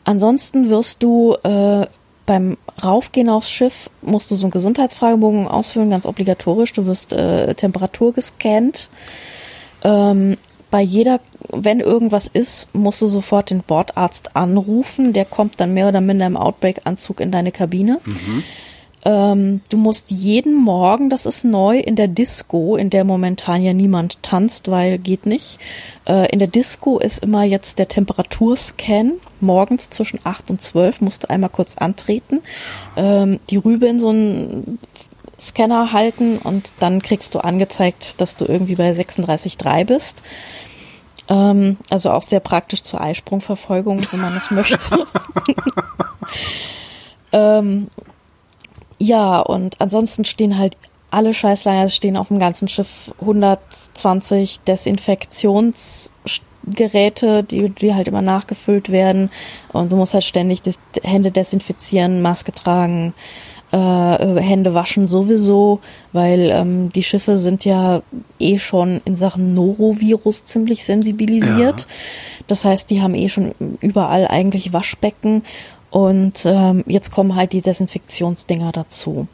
[0.04, 1.86] ansonsten wirst du äh,
[2.26, 6.74] beim Raufgehen aufs Schiff musst du so einen Gesundheitsfragebogen ausfüllen, ganz obligatorisch.
[6.74, 8.90] Du wirst äh, Temperatur gescannt.
[9.84, 10.38] Ähm,
[10.72, 15.14] bei jeder, wenn irgendwas ist, musst du sofort den Bordarzt anrufen.
[15.14, 18.00] Der kommt dann mehr oder minder im Outbreak-Anzug in deine Kabine.
[19.06, 23.74] Ähm, du musst jeden Morgen, das ist neu, in der Disco, in der momentan ja
[23.74, 25.60] niemand tanzt, weil geht nicht.
[26.06, 29.14] Äh, in der Disco ist immer jetzt der Temperaturscan.
[29.42, 32.40] Morgens zwischen 8 und 12 musst du einmal kurz antreten,
[32.96, 34.80] ähm, die Rübe in so einen
[35.38, 40.24] Scanner halten und dann kriegst du angezeigt, dass du irgendwie bei 36,3 bist.
[41.28, 45.06] Ähm, also auch sehr praktisch zur Eisprungverfolgung, wenn man es möchte.
[47.34, 47.88] ähm,
[49.04, 50.78] ja, und ansonsten stehen halt
[51.12, 58.94] alle Scheißleiner, es stehen auf dem ganzen Schiff 120 Desinfektionsgeräte, die, die halt immer nachgefüllt
[58.94, 59.30] werden.
[59.74, 63.14] Und du musst halt ständig das, Hände desinfizieren, Maske tragen,
[63.74, 65.82] äh, Hände waschen sowieso,
[66.14, 68.04] weil ähm, die Schiffe sind ja
[68.40, 71.88] eh schon in Sachen Norovirus ziemlich sensibilisiert.
[72.48, 75.44] Das heißt, die haben eh schon überall eigentlich Waschbecken
[75.94, 79.28] und ähm, jetzt kommen halt die Desinfektionsdinger dazu.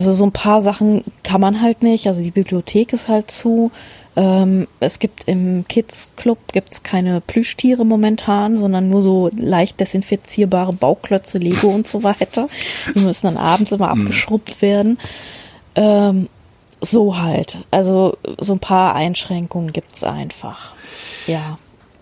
[0.00, 2.08] Also so ein paar Sachen kann man halt nicht.
[2.08, 3.70] Also die Bibliothek ist halt zu.
[4.16, 10.72] Ähm, es gibt im Kids Club gibt's keine Plüschtiere momentan, sondern nur so leicht desinfizierbare
[10.72, 12.48] Bauklötze, Lego und so weiter.
[12.96, 14.98] Die müssen dann abends immer abgeschrubbt werden.
[15.76, 16.28] Ähm,
[16.80, 17.58] so halt.
[17.70, 20.74] Also so ein paar Einschränkungen gibt's einfach.
[21.28, 21.56] Ja.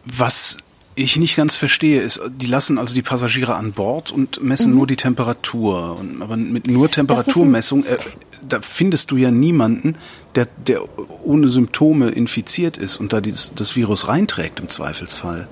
[0.06, 0.56] Was
[0.96, 4.86] ich nicht ganz verstehe, ist, die lassen also die Passagiere an Bord und messen nur
[4.86, 5.96] die Temperatur.
[6.00, 7.98] Und, aber mit nur Temperaturmessung, äh,
[8.48, 9.96] da findest du ja niemanden,
[10.34, 10.80] der, der
[11.22, 15.46] ohne Symptome infiziert ist und da dieses, das Virus reinträgt im Zweifelsfall.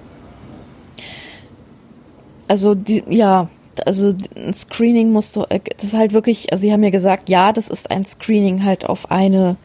[2.49, 3.49] Also die, ja,
[3.85, 7.29] also ein Screening musst du, äh, das ist halt wirklich, also sie haben ja gesagt,
[7.29, 9.57] ja, das ist ein Screening halt auf eine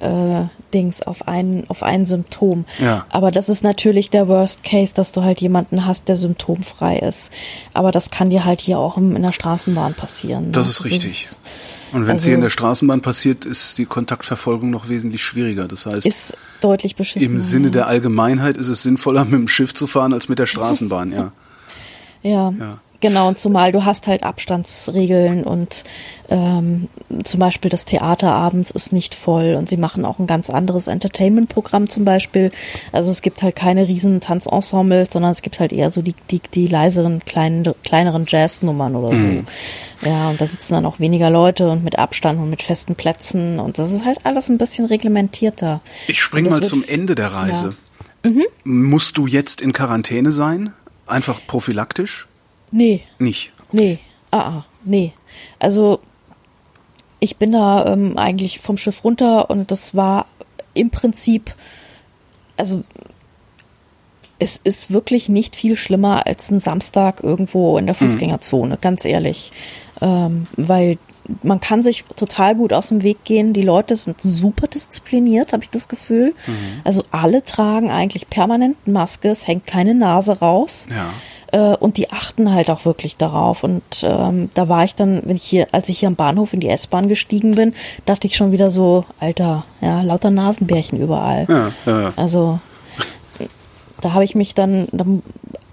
[0.00, 2.64] äh, Dings, auf ein, auf ein Symptom.
[2.78, 3.06] Ja.
[3.10, 7.32] Aber das ist natürlich der Worst Case, dass du halt jemanden hast, der symptomfrei ist.
[7.74, 10.52] Aber das kann dir halt hier auch im, in der Straßenbahn passieren.
[10.52, 11.28] Das ist richtig.
[11.92, 15.66] Und wenn es also- hier in der Straßenbahn passiert, ist die Kontaktverfolgung noch wesentlich schwieriger.
[15.66, 17.30] Das heißt, ist deutlich beschissen.
[17.30, 20.46] im Sinne der Allgemeinheit ist es sinnvoller, mit dem Schiff zu fahren, als mit der
[20.46, 21.32] Straßenbahn, ja.
[22.22, 22.78] Ja, Ja.
[23.00, 23.28] Genau.
[23.28, 25.84] Und zumal du hast halt Abstandsregeln und
[26.30, 26.88] ähm,
[27.24, 30.86] zum Beispiel das Theater abends ist nicht voll und sie machen auch ein ganz anderes
[30.86, 32.52] Entertainment-Programm zum Beispiel.
[32.92, 36.40] Also es gibt halt keine riesen Tanzensembles, sondern es gibt halt eher so die, die,
[36.54, 39.26] die leiseren, kleinen, kleineren Jazznummern oder so.
[39.26, 39.46] Mhm.
[40.02, 43.58] Ja, und da sitzen dann auch weniger Leute und mit Abstand und mit festen Plätzen
[43.58, 45.80] und das ist halt alles ein bisschen reglementierter.
[46.06, 47.74] Ich spring mal zum Ende der Reise.
[48.64, 50.74] Musst du jetzt in Quarantäne sein?
[51.06, 52.28] Einfach prophylaktisch?
[52.70, 53.52] Nee, Nicht.
[53.72, 53.98] Nee,
[54.30, 55.12] ah, ah, nee.
[55.58, 56.00] Also
[57.20, 60.26] ich bin da ähm, eigentlich vom Schiff runter und das war
[60.74, 61.54] im Prinzip,
[62.56, 62.82] also
[64.38, 69.52] es ist wirklich nicht viel schlimmer als ein Samstag irgendwo in der Fußgängerzone, ganz ehrlich.
[70.00, 70.96] Ähm, weil
[71.42, 73.52] man kann sich total gut aus dem Weg gehen.
[73.52, 76.34] Die Leute sind super diszipliniert, habe ich das Gefühl.
[76.84, 80.88] Also alle tragen eigentlich permanent Maske, es hängt keine Nase raus.
[80.90, 81.12] Ja.
[81.52, 83.64] Äh, und die achten halt auch wirklich darauf.
[83.64, 86.60] Und ähm, da war ich dann, wenn ich hier, als ich hier am Bahnhof in
[86.60, 87.74] die S-Bahn gestiegen bin,
[88.06, 91.46] dachte ich schon wieder so, Alter, ja, lauter Nasenbärchen überall.
[91.48, 92.12] Ja, ja, ja.
[92.16, 92.60] Also
[94.00, 95.22] da habe ich mich dann, dann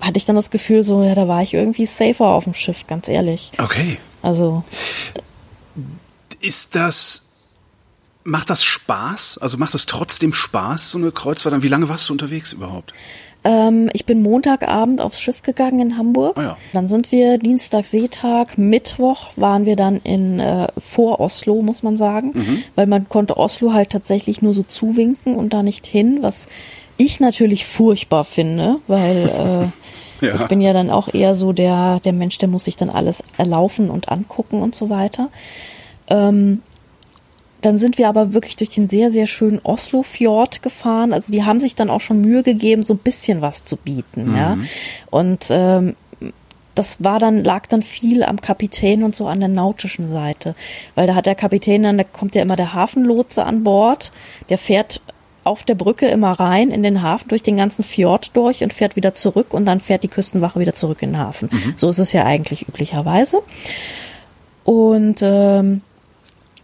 [0.01, 2.87] hatte ich dann das Gefühl, so, ja, da war ich irgendwie safer auf dem Schiff,
[2.87, 3.51] ganz ehrlich.
[3.57, 3.97] Okay.
[4.21, 4.63] Also
[6.41, 7.27] Ist das,
[8.23, 9.37] macht das Spaß?
[9.37, 11.61] Also macht das trotzdem Spaß, so eine Kreuzfahrt?
[11.63, 12.93] Wie lange warst du unterwegs überhaupt?
[13.49, 16.37] Ähm, ich bin Montagabend aufs Schiff gegangen in Hamburg.
[16.37, 16.57] Ah ja.
[16.73, 21.95] Dann sind wir Dienstag Seetag, Mittwoch waren wir dann in äh, vor Oslo, muss man
[21.95, 22.63] sagen, Mhm.
[22.75, 26.49] weil man konnte Oslo halt tatsächlich nur so zuwinken und da nicht hin, was
[26.97, 29.67] ich natürlich furchtbar finde, weil äh,
[30.25, 30.33] Ja.
[30.33, 33.23] ich bin ja dann auch eher so der der Mensch, der muss sich dann alles
[33.37, 35.29] erlaufen und angucken und so weiter.
[36.09, 36.63] Ähm,
[37.61, 41.13] dann sind wir aber wirklich durch den sehr, sehr schönen Oslo-Fjord gefahren.
[41.13, 44.35] Also die haben sich dann auch schon Mühe gegeben, so ein bisschen was zu bieten,
[44.35, 44.57] ja.
[45.09, 45.95] Und ähm,
[46.75, 50.53] das war dann, lag dann viel am Kapitän und so an der nautischen Seite.
[50.93, 54.11] Weil da hat der Kapitän dann, da kommt ja immer der Hafenlotse an Bord,
[54.49, 55.01] der fährt
[55.43, 58.95] auf der Brücke immer rein in den Hafen durch den ganzen Fjord durch und fährt
[58.95, 61.49] wieder zurück und dann fährt die Küstenwache wieder zurück in den Hafen.
[61.77, 63.41] So ist es ja eigentlich üblicherweise.
[64.65, 65.81] Und ähm,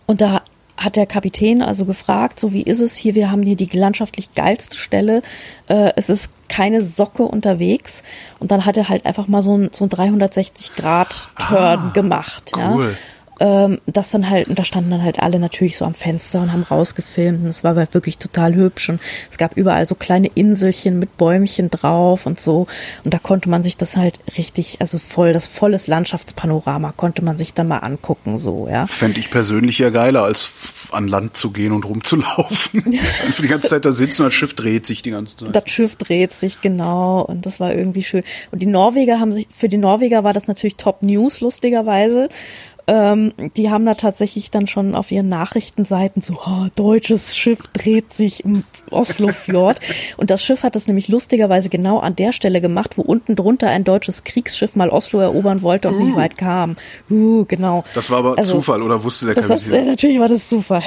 [0.05, 0.41] und da
[0.83, 3.15] hat der Kapitän also gefragt, so wie ist es hier?
[3.15, 5.21] Wir haben hier die landschaftlich geilste Stelle.
[5.67, 8.03] Äh, es ist keine Socke unterwegs.
[8.39, 12.51] Und dann hat er halt einfach mal so ein, so ein 360 Grad Turn gemacht.
[12.55, 12.89] cool.
[12.91, 13.12] Ja.
[13.43, 16.53] Ähm, das dann halt, und da standen dann halt alle natürlich so am Fenster und
[16.53, 17.41] haben rausgefilmt.
[17.43, 18.87] Und es war halt wirklich total hübsch.
[18.87, 22.67] Und es gab überall so kleine Inselchen mit Bäumchen drauf und so.
[23.03, 27.37] Und da konnte man sich das halt richtig, also voll, das volles Landschaftspanorama konnte man
[27.37, 28.87] sich da mal angucken, so, ja.
[28.87, 30.53] Fände ich persönlich ja geiler, als
[30.91, 32.85] an Land zu gehen und rumzulaufen.
[33.25, 35.53] Einfach die ganze Zeit da sitzen und das Schiff dreht sich die ganze Zeit.
[35.53, 38.23] Das Schiff dreht sich genau und das war irgendwie schön.
[38.51, 42.29] Und die Norweger haben sich, für die Norweger war das natürlich Top News, lustigerweise.
[42.85, 48.11] Ähm, die haben da tatsächlich dann schon auf ihren Nachrichtenseiten so, oh, deutsches Schiff dreht
[48.11, 49.79] sich im Oslofjord.
[50.17, 53.69] und das Schiff hat das nämlich lustigerweise genau an der Stelle gemacht, wo unten drunter
[53.69, 56.75] ein deutsches Kriegsschiff mal Oslo erobern wollte und nicht weit kam.
[57.09, 57.85] Uh, genau.
[57.95, 59.83] Das war aber Also, Zufall, oder wusste der Das Kapitän?
[59.83, 60.83] äh, natürlich war das Zufall.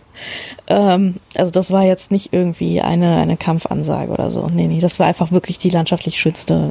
[0.66, 4.48] ähm, also das war jetzt nicht irgendwie eine, eine Kampfansage oder so.
[4.52, 6.70] Nee, nee, das war einfach wirklich die landschaftlich schönste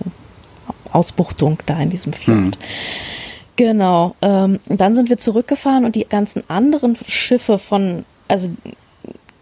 [0.92, 2.58] Ausbuchtung da in diesem Fjord.
[3.62, 4.16] Genau.
[4.24, 8.50] Ähm, und dann sind wir zurückgefahren und die ganzen anderen Schiffe von, also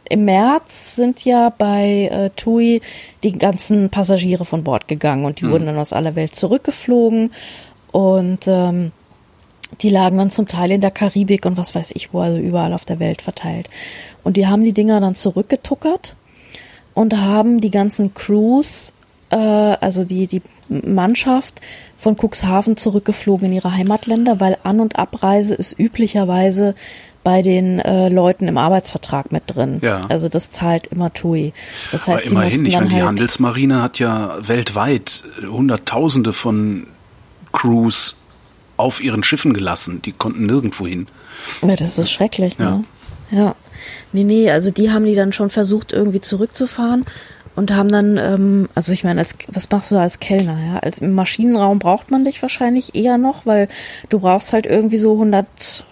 [0.10, 2.82] im März sind ja bei äh, TUI
[3.24, 7.32] die ganzen Passagiere von Bord gegangen und die wurden dann aus aller Welt zurückgeflogen
[7.94, 8.92] und ähm,
[9.80, 12.74] die lagen dann zum Teil in der Karibik und was weiß ich wo, also überall
[12.74, 13.70] auf der Welt verteilt.
[14.26, 16.18] Und die haben die Dinger dann zurückgetuckert
[16.94, 18.96] und haben die ganzen Crews,
[19.30, 21.62] äh, also die, die Mannschaft
[21.98, 26.76] von Cuxhaven zurückgeflogen in ihre Heimatländer, weil An- und Abreise ist üblicherweise
[27.24, 29.80] bei den äh, Leuten im Arbeitsvertrag mit drin.
[29.82, 30.02] Ja.
[30.08, 31.54] Also das zahlt immer TUI.
[31.92, 36.32] Das heißt, Aber die immerhin, mussten ich meine, die halt Handelsmarine hat ja weltweit Hunderttausende
[36.34, 36.88] von
[37.52, 38.16] Crews
[38.78, 40.02] auf ihren Schiffen gelassen.
[40.02, 41.08] Die konnten nirgendwo hin.
[41.62, 42.72] Ja, das ist schrecklich, Ja.
[42.78, 42.84] ne?
[43.32, 43.56] Ja.
[44.12, 47.06] Nee, nee, also die haben die dann schon versucht, irgendwie zurückzufahren
[47.60, 50.80] und haben dann, ähm, also ich meine, als was machst du da als Kellner, ja?
[50.80, 53.68] Als im Maschinenraum braucht man dich wahrscheinlich eher noch, weil
[54.08, 55.86] du brauchst halt irgendwie so 100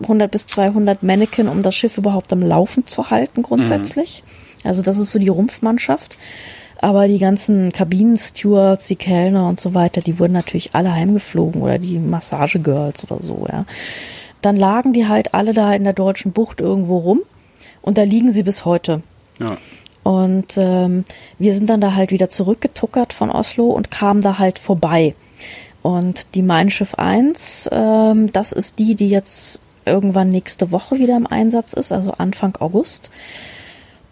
[0.00, 4.22] 100 bis 200 Mannequin, um das Schiff überhaupt am Laufen zu halten grundsätzlich.
[4.62, 6.16] Also das ist so die Rumpfmannschaft.
[6.80, 11.78] Aber die ganzen Kabinenstewards, die Kellner und so weiter, die wurden natürlich alle heimgeflogen oder
[11.78, 13.66] die Massagegirls oder so, ja.
[14.40, 17.20] Dann lagen die halt alle da in der deutschen Bucht irgendwo rum
[17.82, 19.02] und da liegen sie bis heute.
[19.40, 19.56] Ja.
[20.02, 21.04] Und ähm,
[21.38, 25.14] wir sind dann da halt wieder zurückgetuckert von Oslo und kamen da halt vorbei.
[25.82, 31.16] Und die Mein Schiff 1, ähm, das ist die, die jetzt irgendwann nächste Woche wieder
[31.16, 33.10] im Einsatz ist, also Anfang August.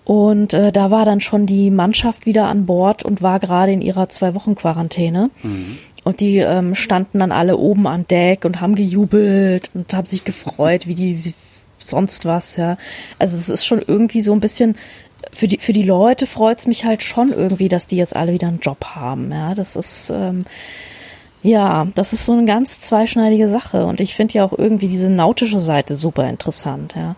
[0.04, 3.82] Und äh, da war dann schon die Mannschaft wieder an Bord und war gerade in
[3.82, 5.30] ihrer zwei Wochen Quarantäne.
[6.04, 10.24] Und die ähm, standen dann alle oben an Deck und haben gejubelt und haben sich
[10.24, 11.34] gefreut, wie die wie
[11.76, 12.78] sonst was, ja.
[13.18, 14.76] Also es ist schon irgendwie so ein bisschen
[15.38, 18.48] für die für die Leute freut's mich halt schon irgendwie, dass die jetzt alle wieder
[18.48, 19.54] einen Job haben, ja.
[19.54, 20.44] Das ist ähm,
[21.44, 25.08] ja, das ist so eine ganz zweischneidige Sache und ich finde ja auch irgendwie diese
[25.08, 27.14] nautische Seite super interessant, ja.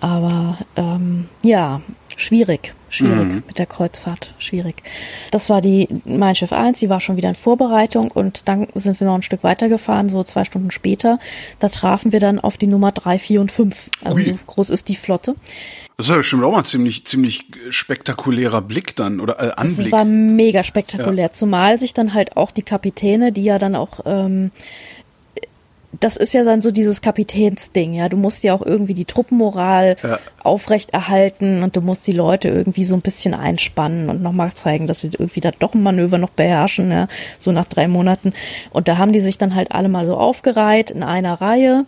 [0.00, 1.80] Aber ähm, ja,
[2.16, 2.74] schwierig.
[2.90, 3.42] Schwierig mhm.
[3.46, 4.82] mit der Kreuzfahrt, schwierig.
[5.30, 8.98] Das war die Mein Schiff 1, die war schon wieder in Vorbereitung und dann sind
[8.98, 11.20] wir noch ein Stück weitergefahren, so zwei Stunden später.
[11.60, 13.90] Da trafen wir dann auf die Nummer 3, 4 und 5.
[14.02, 14.24] Also Ui.
[14.24, 15.36] so groß ist die Flotte.
[15.98, 19.78] Das ist ja bestimmt auch mal ziemlich, ziemlich spektakulärer Blick dann oder äh, Anblick.
[19.78, 21.32] Das war mega spektakulär, ja.
[21.32, 24.52] zumal sich dann halt auch die Kapitäne, die ja dann auch ähm,
[26.00, 28.08] das ist ja dann so dieses Kapitänsding, ja.
[28.08, 30.18] Du musst ja auch irgendwie die Truppenmoral ja.
[30.42, 35.00] aufrechterhalten und du musst die Leute irgendwie so ein bisschen einspannen und nochmal zeigen, dass
[35.00, 37.08] sie irgendwie da doch ein Manöver noch beherrschen, ja,
[37.38, 38.34] so nach drei Monaten.
[38.70, 41.86] Und da haben die sich dann halt alle mal so aufgereiht in einer Reihe.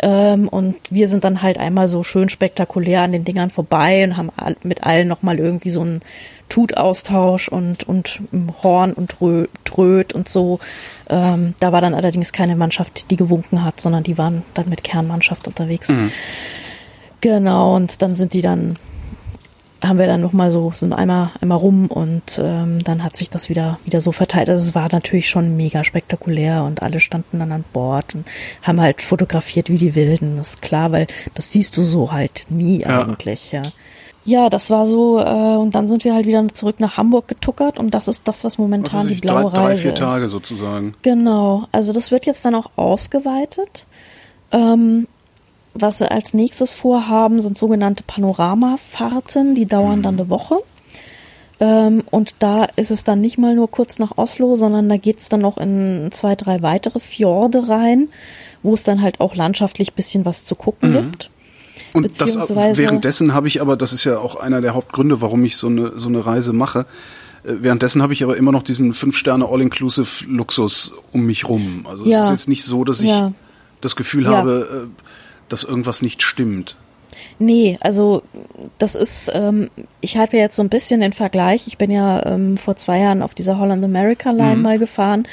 [0.00, 4.16] Ähm, und wir sind dann halt einmal so schön spektakulär an den Dingern vorbei und
[4.16, 4.30] haben
[4.64, 6.00] mit allen nochmal irgendwie so einen
[6.48, 8.20] Tutaustausch und, und
[8.62, 9.14] Horn und
[9.64, 10.60] Tröd und so.
[11.08, 14.84] Ähm, da war dann allerdings keine Mannschaft, die gewunken hat, sondern die waren dann mit
[14.84, 15.88] Kernmannschaft unterwegs.
[15.88, 16.10] Mhm.
[17.22, 18.76] Genau, und dann sind die dann,
[19.92, 23.50] haben wir dann nochmal so, sind einmal, einmal rum und ähm, dann hat sich das
[23.50, 24.48] wieder, wieder so verteilt.
[24.48, 28.26] Also es war natürlich schon mega spektakulär und alle standen dann an Bord und
[28.62, 30.38] haben halt fotografiert wie die Wilden.
[30.38, 33.02] Das ist klar, weil das siehst du so halt nie ja.
[33.02, 33.64] eigentlich, ja.
[34.24, 37.78] Ja, das war so, äh, und dann sind wir halt wieder zurück nach Hamburg getuckert
[37.78, 40.94] und das ist das, was momentan die blaue drei, Reise drei, vier Tage sozusagen.
[41.02, 43.86] Genau, also das wird jetzt dann auch ausgeweitet.
[44.52, 45.06] Ähm,
[45.74, 50.02] was sie als nächstes vorhaben, sind sogenannte Panoramafahrten, die dauern mhm.
[50.02, 50.56] dann eine Woche.
[51.60, 55.28] Ähm, und da ist es dann nicht mal nur kurz nach Oslo, sondern da geht's
[55.28, 58.08] dann noch in zwei, drei weitere Fjorde rein,
[58.62, 60.94] wo es dann halt auch landschaftlich bisschen was zu gucken mhm.
[60.94, 61.30] gibt.
[61.94, 65.56] Und das, währenddessen habe ich aber, das ist ja auch einer der Hauptgründe, warum ich
[65.56, 66.86] so eine, so eine Reise mache,
[67.44, 71.86] äh, Währenddessen habe ich aber immer noch diesen Fünf-Sterne All-Inclusive Luxus um mich rum.
[71.88, 72.20] Also ja.
[72.20, 73.32] es ist jetzt nicht so, dass ich ja.
[73.80, 74.30] das Gefühl ja.
[74.30, 75.04] habe, äh,
[75.52, 76.76] dass irgendwas nicht stimmt.
[77.38, 78.22] Nee, also
[78.78, 81.66] das ist, ähm, ich habe ja jetzt so ein bisschen den Vergleich.
[81.66, 84.62] Ich bin ja ähm, vor zwei Jahren auf dieser Holland America Line mhm.
[84.62, 85.26] mal gefahren.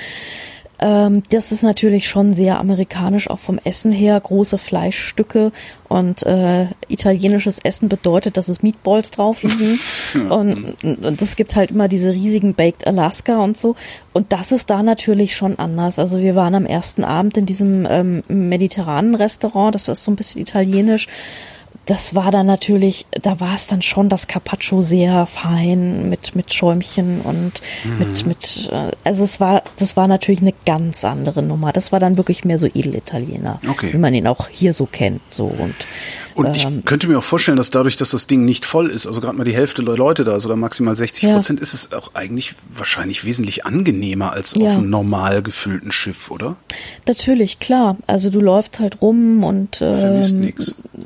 [0.80, 5.52] Ähm, das ist natürlich schon sehr amerikanisch, auch vom Essen her, große Fleischstücke
[5.90, 9.80] und äh, italienisches Essen bedeutet, dass es Meatballs drauf liegen.
[10.30, 13.76] Und, und es gibt halt immer diese riesigen Baked Alaska und so.
[14.14, 16.00] Und das ist da natürlich schon anders.
[16.00, 20.16] Also wir waren am ersten Abend in diesem ähm, mediterranen Restaurant, das ist so ein
[20.16, 21.08] bisschen italienisch
[21.86, 26.54] das war dann natürlich, da war es dann schon das Carpaccio sehr fein mit mit
[26.54, 27.98] Schäumchen und mhm.
[27.98, 31.74] mit mit äh, also es war das war natürlich eine ganz andere Nummer.
[31.74, 33.92] Das war dann wirklich mehr so Edelitaliener, okay.
[33.92, 35.76] wie man ihn auch hier so kennt so und
[36.36, 39.08] und ich ähm, könnte mir auch vorstellen, dass dadurch, dass das Ding nicht voll ist,
[39.08, 41.64] also gerade mal die Hälfte der Leute da ist oder maximal 60 Prozent, ja.
[41.64, 44.68] ist es auch eigentlich wahrscheinlich wesentlich angenehmer als ja.
[44.68, 46.56] auf einem normal gefüllten Schiff, oder?
[47.08, 47.98] Natürlich, klar.
[48.08, 50.76] Also du läufst halt rum und ähm, verlierst nichts.
[50.94, 51.04] Ja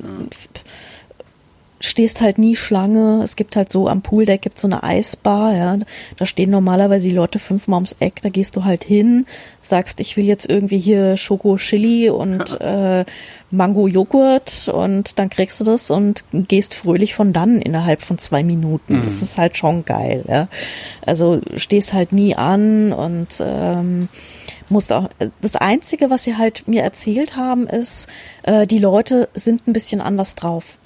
[1.85, 3.21] stehst halt nie Schlange.
[3.23, 5.77] Es gibt halt so am Pooldeck gibt so eine Eisbar, ja.
[6.17, 9.25] Da stehen normalerweise die Leute fünfmal ums Eck, da gehst du halt hin,
[9.61, 13.03] sagst, ich will jetzt irgendwie hier Schoko Chili und äh,
[13.51, 18.43] Mango Joghurt und dann kriegst du das und gehst fröhlich von dann innerhalb von zwei
[18.43, 19.01] Minuten.
[19.01, 19.05] Mhm.
[19.05, 20.47] Das ist halt schon geil, ja.
[21.05, 24.07] Also stehst halt nie an und ähm,
[24.69, 25.09] musst auch.
[25.41, 28.07] Das Einzige, was sie halt mir erzählt haben, ist,
[28.43, 30.79] äh, die Leute sind ein bisschen anders drauf.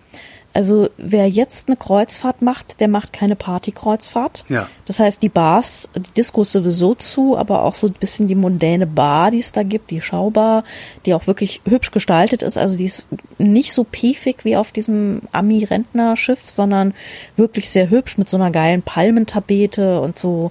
[0.58, 4.44] Also wer jetzt eine Kreuzfahrt macht, der macht keine Partykreuzfahrt.
[4.50, 4.68] Ja.
[4.86, 8.88] Das heißt, die Bars, die Discos sowieso zu, aber auch so ein bisschen die mondäne
[8.88, 10.64] Bar, die es da gibt, die Schaubar,
[11.06, 12.58] die auch wirklich hübsch gestaltet ist.
[12.58, 13.06] Also die ist
[13.38, 16.96] nicht so piefig wie auf diesem Ami-Rentnerschiff, sondern
[17.36, 20.50] wirklich sehr hübsch mit so einer geilen Palmentapete und so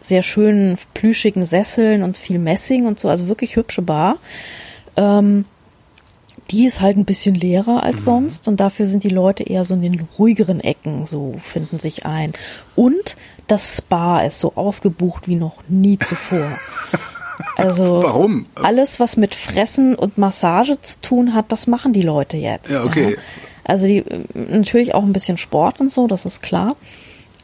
[0.00, 3.08] sehr schönen plüschigen Sesseln und viel Messing und so.
[3.08, 4.16] Also wirklich hübsche Bar.
[4.96, 5.44] Ähm,
[6.50, 8.04] die ist halt ein bisschen leerer als mhm.
[8.04, 12.06] sonst und dafür sind die Leute eher so in den ruhigeren Ecken, so finden sich
[12.06, 12.32] ein.
[12.76, 16.46] Und das Spa ist so ausgebucht wie noch nie zuvor.
[17.56, 18.46] Also Warum?
[18.54, 22.70] alles, was mit Fressen und Massage zu tun hat, das machen die Leute jetzt.
[22.70, 23.12] Ja, okay.
[23.12, 23.18] Ja.
[23.64, 24.04] Also die
[24.34, 26.76] natürlich auch ein bisschen Sport und so, das ist klar.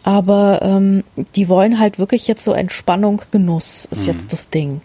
[0.03, 4.13] Aber ähm, die wollen halt wirklich jetzt so Entspannung, Genuss ist mhm.
[4.13, 4.81] jetzt das Ding.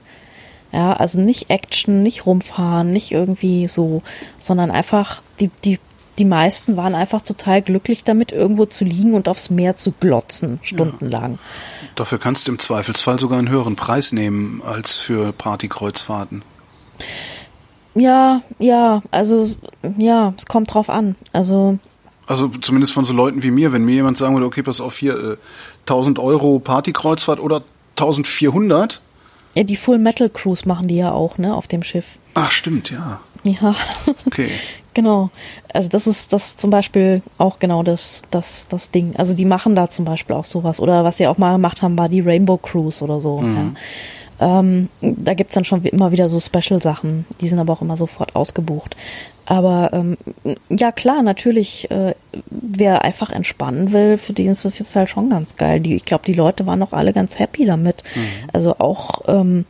[0.76, 4.04] Ja, also nicht Action, nicht rumfahren, nicht irgendwie so,
[4.40, 5.80] sondern einfach die, die,
[6.20, 10.60] die meisten waren einfach total glücklich damit, irgendwo zu liegen und aufs Meer zu glotzen,
[10.64, 11.36] stundenlang.
[11.36, 11.88] Ja.
[11.96, 16.44] Dafür kannst du im Zweifelsfall sogar einen höheren Preis nehmen als für Partykreuzfahrten.
[17.94, 19.50] Ja, ja, also
[19.98, 21.16] ja, es kommt drauf an.
[21.32, 21.80] Also
[22.28, 24.98] also zumindest von so Leuten wie mir, wenn mir jemand sagen würde, okay, pass auf
[24.98, 25.38] hier, äh,
[25.86, 29.00] 1000 Euro Partykreuzfahrt oder 1400,
[29.56, 32.20] ja, die Full Metal Cruise machen die ja auch, ne, auf dem Schiff.
[32.34, 33.22] Ach, stimmt, ja.
[33.44, 33.76] Ja.
[34.26, 34.50] Okay.
[34.94, 35.30] genau.
[35.74, 39.16] Also das ist das zum Beispiel auch genau das, das, das Ding.
[39.18, 40.80] Also die machen da zum Beispiel auch sowas.
[40.80, 43.40] Oder was sie auch mal gemacht haben, war die Rainbow Cruise oder so.
[43.40, 43.56] Mhm.
[43.56, 44.58] Ja.
[44.58, 47.26] Ähm, da gibt's dann schon immer wieder so Special-Sachen.
[47.40, 48.98] Die sind aber auch immer sofort ausgebucht.
[49.46, 50.18] Aber ähm,
[50.70, 52.16] ja klar, natürlich, äh,
[52.50, 55.80] wer einfach entspannen will, für den ist das jetzt halt schon ganz geil.
[55.80, 58.04] Die, ich glaube, die Leute waren auch alle ganz happy damit.
[58.54, 59.66] Also auch ähm,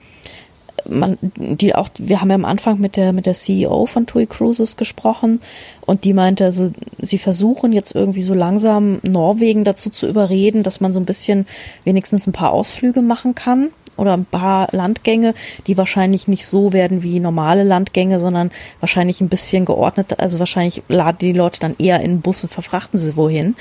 [0.88, 4.28] man, die auch, wir haben ja am Anfang mit der mit der CEO von TUI
[4.28, 5.42] Cruises gesprochen
[5.86, 6.72] und die meinte, also
[7.02, 11.48] sie versuchen jetzt irgendwie so langsam Norwegen dazu zu überreden, dass man so ein bisschen
[11.84, 15.34] wenigstens ein paar Ausflüge machen kann oder ein paar Landgänge,
[15.68, 20.20] die wahrscheinlich nicht so werden wie normale Landgänge, sondern wahrscheinlich ein bisschen geordnet.
[20.20, 23.56] Also wahrscheinlich laden die Leute dann eher in Bussen, verfrachten sie wohin.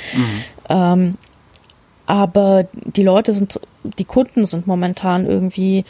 [0.69, 1.17] Ähm,
[2.07, 3.61] aber die Leute sind,
[3.99, 5.85] die Kunden sind momentan irgendwie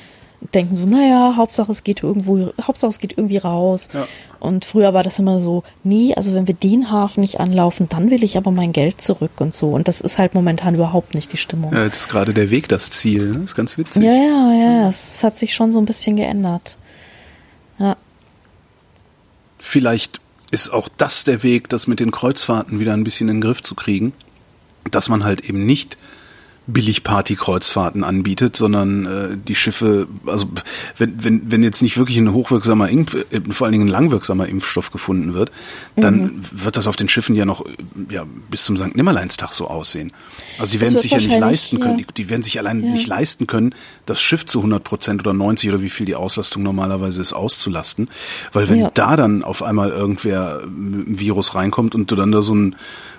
[0.53, 3.89] denken so, naja, Hauptsache es geht irgendwo, Hauptsache es geht irgendwie raus.
[3.93, 4.07] Ja.
[4.41, 8.11] Und früher war das immer so, nee, also wenn wir den Hafen nicht anlaufen, dann
[8.11, 9.71] will ich aber mein Geld zurück und so.
[9.71, 11.73] Und das ist halt momentan überhaupt nicht die Stimmung.
[11.73, 13.29] Ja, jetzt ist gerade der Weg das Ziel.
[13.29, 13.35] Ne?
[13.35, 14.03] Das ist ganz witzig.
[14.03, 16.77] Ja, ja, ja, es hat sich schon so ein bisschen geändert.
[17.79, 17.97] Ja,
[19.67, 20.21] Vielleicht
[20.51, 23.63] ist auch das der Weg, das mit den Kreuzfahrten wieder ein bisschen in den Griff
[23.63, 24.13] zu kriegen,
[24.91, 25.97] dass man halt eben nicht
[26.67, 30.47] Billig-Party-Kreuzfahrten anbietet, sondern äh, die Schiffe, also
[30.99, 34.49] wenn, wenn, wenn jetzt nicht wirklich ein hochwirksamer, Impf, äh, vor allen Dingen ein langwirksamer
[34.49, 35.51] Impfstoff gefunden wird,
[35.97, 36.41] dann Mhm.
[36.53, 37.71] wird das auf den Schiffen ja noch äh,
[38.11, 38.95] ja, bis zum St.
[38.97, 40.13] Nimmerleinstag so aussehen.
[40.59, 42.05] Also sie werden sich ja nicht leisten können, ja.
[42.09, 42.91] die, die werden sich allein Ja.
[42.93, 43.75] nicht leisten können,
[44.07, 48.09] das Schiff zu 100 Prozent oder 90 oder wie viel die Auslastung normalerweise ist, auszulasten.
[48.53, 48.91] Weil wenn Ja.
[48.95, 52.77] da dann auf einmal irgendwer einem Virus reinkommt und du dann da so ein,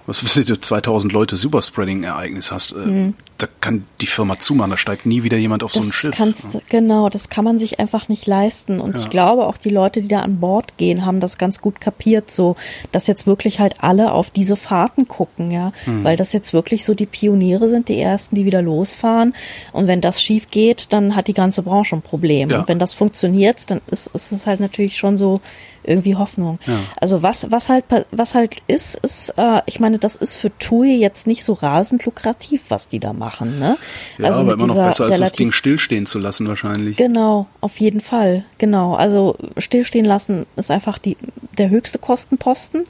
[0.08, 5.06] was weiß ich, 2000 Leute Superspreading-Ereignis hast, äh, da kann die Firma zumachen, da steigt
[5.06, 5.90] nie wieder jemand auf so ein Mhm.
[5.90, 6.16] das Schiff.
[6.16, 8.80] kannst du- genau, das kann man sich einfach nicht leisten.
[8.80, 11.82] Und ich glaube auch die Leute, die da an Bord gehen, haben das ganz gut
[11.82, 12.56] kapiert, so,
[12.94, 16.04] dass jetzt wirklich halt alle auf diese Fahrten gucken, ja, Hm.
[16.06, 19.36] weil das jetzt wirklich so die Pioniere sind, die ersten, die wieder losfahren.
[19.74, 22.50] Und wenn das schief geht, dann hat die ganze Branche ein Problem.
[22.52, 22.60] Ja.
[22.60, 25.42] Und wenn das funktioniert, dann ist, ist es halt natürlich schon so
[25.88, 26.58] irgendwie Hoffnung.
[26.66, 26.80] Ja.
[27.00, 30.96] Also was was halt was halt ist ist äh, ich meine das ist für TUI
[30.98, 33.78] jetzt nicht so rasend lukrativ was die da machen ne
[34.18, 36.98] ja, also aber immer noch besser, als das Ding stillstehen zu lassen wahrscheinlich.
[36.98, 38.46] Genau, auf jeden Fall.
[38.58, 38.96] Genau.
[38.96, 41.18] Also stillstehen lassen ist einfach die,
[41.58, 42.86] der höchste Kostenposten,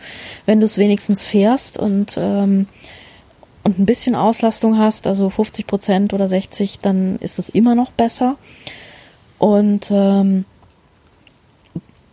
[0.46, 2.68] wenn du es wenigstens fährst und, ähm,
[3.64, 7.92] und ein bisschen Auslastung hast, also 50 Prozent oder 60, dann ist es immer noch
[7.92, 8.38] besser.
[9.38, 10.46] Und ähm,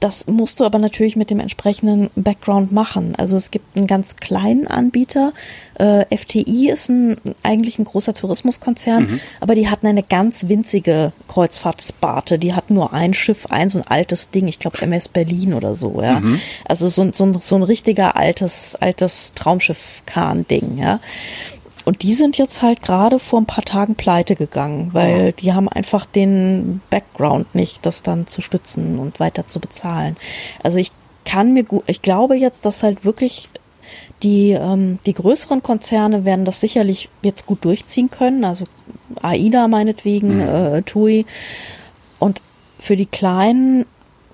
[0.03, 3.14] das musst du aber natürlich mit dem entsprechenden Background machen.
[3.16, 5.32] Also es gibt einen ganz kleinen Anbieter.
[5.78, 12.38] Äh, FTI ist ein, eigentlich ein großer Tourismuskonzern, aber die hatten eine ganz winzige Kreuzfahrtsparte.
[12.38, 15.74] Die hatten nur ein Schiff, ein so ein altes Ding, ich glaube MS Berlin oder
[15.76, 16.20] so, ja.
[16.64, 21.00] Also so, ein- so, ein- so ein richtiger altes, altes Traumschiff-Kahn-Ding, ja.
[21.84, 25.68] Und die sind jetzt halt gerade vor ein paar Tagen pleite gegangen, weil die haben
[25.68, 30.16] einfach den Background nicht, das dann zu stützen und weiter zu bezahlen.
[30.62, 30.92] Also ich
[31.24, 33.48] kann mir gut, ich glaube jetzt, dass halt wirklich
[34.22, 38.64] die, ähm, die größeren Konzerne werden das sicherlich jetzt gut durchziehen können, also
[39.20, 41.26] AIDA meinetwegen, äh, TUI.
[42.18, 42.40] Und
[42.78, 43.84] für die kleinen,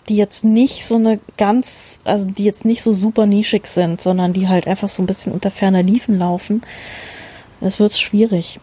[0.09, 4.33] die jetzt nicht so eine ganz, also die jetzt nicht so super nischig sind, sondern
[4.33, 6.63] die halt einfach so ein bisschen unter ferner Liefen laufen,
[7.61, 8.61] das wird schwierig.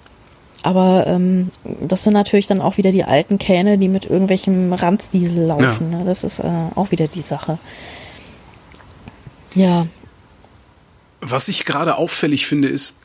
[0.64, 5.46] Aber ähm, das sind natürlich dann auch wieder die alten Kähne, die mit irgendwelchem Ranzdiesel
[5.46, 5.92] laufen.
[5.92, 6.04] Ne?
[6.06, 7.60] Das ist äh, auch wieder die Sache.
[9.54, 9.86] Ja,
[11.22, 12.96] Was ich gerade auffällig finde, ist,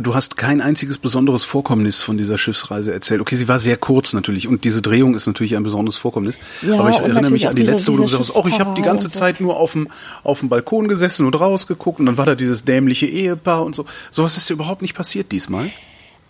[0.00, 3.20] du hast kein einziges besonderes Vorkommnis von dieser Schiffsreise erzählt.
[3.20, 6.38] Okay, sie war sehr kurz natürlich und diese Drehung ist natürlich ein besonderes Vorkommnis.
[6.62, 8.60] Ja, Aber ich erinnere mich an die diese- letzte, wo du gesagt hast, oh, ich
[8.60, 9.18] habe die ganze so.
[9.18, 9.88] Zeit nur auf dem,
[10.24, 13.84] auf dem Balkon gesessen und rausgeguckt und dann war da dieses dämliche Ehepaar und so.
[14.10, 15.70] Sowas ist dir überhaupt nicht passiert diesmal.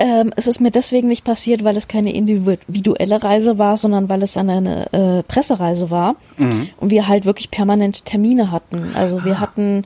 [0.00, 4.22] Ähm, es ist mir deswegen nicht passiert, weil es keine individuelle Reise war, sondern weil
[4.22, 6.14] es eine äh, Pressereise war
[6.78, 8.92] und wir halt wirklich permanent Termine hatten.
[8.94, 9.84] Also wir hatten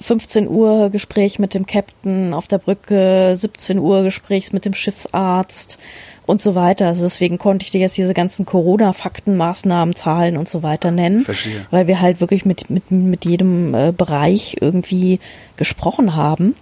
[0.00, 5.78] 15 Uhr Gespräch mit dem Captain auf der Brücke, 17 Uhr Gesprächs mit dem Schiffsarzt
[6.26, 6.86] und so weiter.
[6.88, 11.22] Also deswegen konnte ich dir jetzt diese ganzen Corona-Fakten, Maßnahmen, Zahlen und so weiter nennen,
[11.22, 11.66] Verstehe.
[11.70, 15.20] weil wir halt wirklich mit, mit, mit jedem äh, Bereich irgendwie
[15.56, 16.54] gesprochen haben.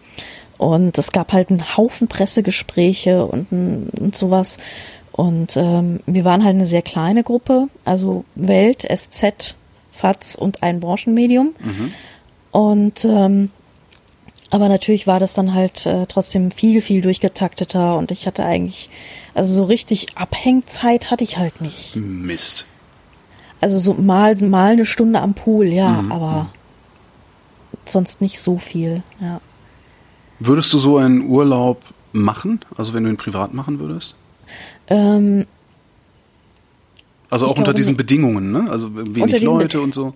[0.57, 4.59] Und es gab halt einen Haufen Pressegespräche und, und sowas.
[5.13, 9.55] Und ähm, wir waren halt eine sehr kleine Gruppe, also Welt, SZ,
[9.93, 11.55] FAZ und ein Branchenmedium.
[12.59, 13.51] Und ähm,
[14.51, 18.91] aber natürlich war das dann halt äh, trotzdem viel, viel durchgetakteter und ich hatte eigentlich,
[19.33, 21.95] also so richtig Abhängzeit hatte ich halt nicht.
[21.95, 22.67] Mist.
[23.61, 26.51] Also so mal, mal eine Stunde am Pool, ja, aber
[27.85, 29.41] sonst nicht so viel, ja.
[30.41, 31.81] Würdest du so einen Urlaub
[32.13, 32.65] machen?
[32.77, 34.17] Also wenn du ihn privat machen würdest?
[34.89, 35.47] Ähm,
[37.31, 37.99] Also auch unter diesen nicht.
[37.99, 38.67] Bedingungen, ne?
[38.69, 40.15] Also wenig Leute Be- und so.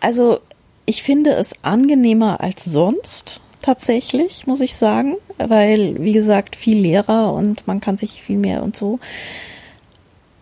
[0.00, 0.40] Also
[0.86, 7.32] ich finde es angenehmer als sonst tatsächlich, muss ich sagen, weil wie gesagt viel Lehrer
[7.32, 8.98] und man kann sich viel mehr und so.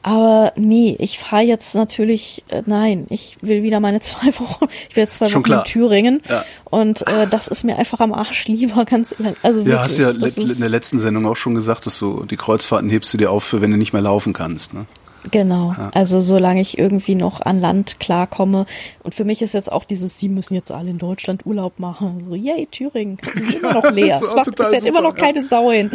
[0.02, 4.96] Aber nee, ich fahre jetzt natürlich, äh, nein, ich will wieder meine zwei Wochen, ich
[4.96, 5.66] will jetzt zwei Schon Wochen klar.
[5.66, 6.44] in Thüringen Ja.
[6.64, 9.36] und äh, das ist mir einfach am Arsch lieber, ganz ehrlich.
[9.42, 11.98] Also Ja, wirklich, hast ja das let- in der letzten Sendung auch schon gesagt, dass
[11.98, 14.72] du die Kreuzfahrten hebst du dir auf, für wenn du nicht mehr laufen kannst.
[14.72, 14.86] Ne?
[15.30, 18.66] Genau, also solange ich irgendwie noch an Land klarkomme.
[19.02, 22.24] Und für mich ist jetzt auch dieses, sie müssen jetzt alle in Deutschland Urlaub machen.
[22.28, 24.20] So, yay, Thüringen, das ist immer noch leer.
[24.22, 25.90] Es macht, fährt immer noch keine Sau hin.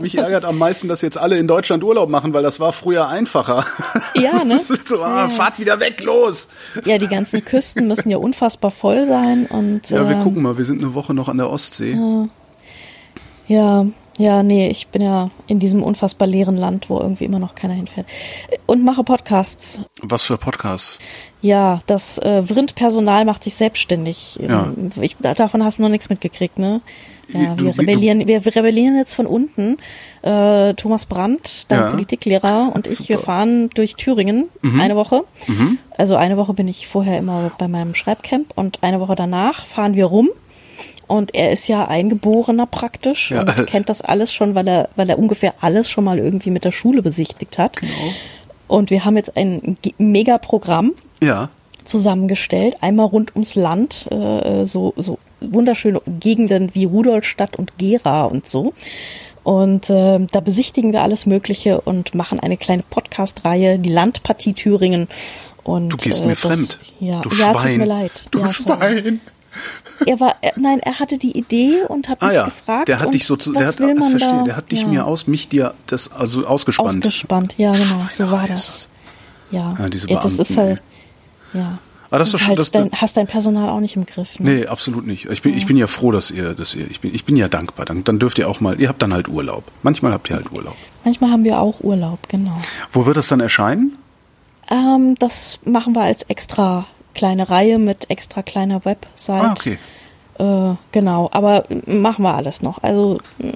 [0.00, 3.08] Mich ärgert am meisten, dass jetzt alle in Deutschland Urlaub machen, weil das war früher
[3.08, 3.64] einfacher.
[4.14, 4.60] Ja, ne?
[4.84, 6.48] so, ah, fahrt wieder weg, los!
[6.84, 10.56] Ja, die ganzen Küsten müssen ja unfassbar voll sein und Ja, wir ähm, gucken mal,
[10.56, 11.98] wir sind eine Woche noch an der Ostsee.
[13.48, 13.86] Ja,
[14.18, 17.74] ja, nee, ich bin ja in diesem unfassbar leeren Land, wo irgendwie immer noch keiner
[17.74, 18.06] hinfährt.
[18.66, 19.80] Und mache Podcasts.
[20.02, 20.98] Was für Podcasts?
[21.40, 24.38] Ja, das äh, Vrindpersonal macht sich selbstständig.
[24.40, 24.72] Ja.
[25.00, 26.80] Ich, davon hast du noch nichts mitgekriegt, ne?
[27.28, 29.78] Ja, Du- wir du- rebellieren, wir rebellieren jetzt von unten.
[30.22, 31.90] Äh, Thomas Brandt, dein Ja.
[31.90, 33.26] Politiklehrer und ich, wir Super.
[33.26, 34.48] fahren durch Thüringen
[34.78, 35.24] eine Woche.
[35.98, 39.94] Also eine Woche bin ich vorher immer bei meinem Schreibcamp und eine Woche danach fahren
[39.94, 40.28] wir rum.
[41.06, 43.40] Und er ist ja Eingeborener praktisch Ja.
[43.42, 46.64] und kennt das alles schon, weil er, weil er ungefähr alles schon mal irgendwie mit
[46.64, 47.76] der Schule besichtigt hat.
[47.76, 47.92] Genau.
[48.68, 50.92] Und wir haben jetzt ein Mega-Programm
[51.22, 51.50] Ja.
[51.84, 58.48] zusammengestellt, einmal rund ums Land, äh, so, so wunderschöne Gegenden wie Rudolstadt und Gera und
[58.48, 58.72] so.
[59.42, 65.08] Und äh, da besichtigen wir alles Mögliche und machen eine kleine Podcast-Reihe, die Landpartie Thüringen.
[65.62, 66.78] Und, Du gehst äh, mir das, fremd.
[67.00, 67.68] Ja, du ja Schwein.
[67.72, 68.26] tut mir leid.
[68.30, 68.52] Du ja.
[68.54, 69.20] Schwein.
[70.06, 72.88] Er war, er, nein, er hatte die Idee und hat Ah mich ja, gefragt.
[72.88, 74.42] der hat dich so, der hat, will man verstehe, da?
[74.42, 74.88] der hat dich ja.
[74.88, 76.88] mir aus, mich dir, das, also ausgespannt.
[76.98, 77.54] ausgespannt.
[77.58, 78.88] Ja, genau, so war das.
[79.50, 80.82] Ja, Ja, diese das ist Beamten, halt,
[81.52, 81.78] ja.
[82.10, 84.38] Ah, das ist halt das- dein, hast dein Personal auch nicht im Griff.
[84.38, 84.50] Ne?
[84.50, 85.26] Nee, absolut nicht.
[85.26, 87.48] Ich bin, ich bin ja froh, dass ihr, dass ihr, ich bin, ich bin ja
[87.48, 87.86] dankbar.
[87.86, 89.64] Dann, dann dürft ihr auch mal, ihr habt dann halt Urlaub.
[89.82, 90.76] Manchmal habt ihr halt Urlaub.
[91.04, 92.56] Manchmal haben wir auch Urlaub, genau.
[92.92, 93.96] Wo wird das dann erscheinen?
[94.70, 99.42] Ähm, das machen wir als extra kleine Reihe mit extra kleiner Website.
[99.42, 99.78] Ah, okay.
[100.38, 102.82] Äh, genau, aber machen wir alles noch.
[102.82, 103.50] Also mm,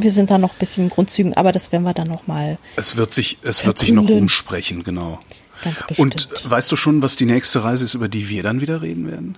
[0.00, 2.96] wir sind da noch ein bisschen Grundzügen, aber das werden wir dann noch mal Es
[2.96, 4.22] wird sich, es wird sich noch Verkünden.
[4.24, 5.18] rumsprechen, genau.
[5.62, 6.28] ganz bestimmt.
[6.34, 9.06] Und weißt du schon, was die nächste Reise ist, über die wir dann wieder reden
[9.10, 9.36] werden?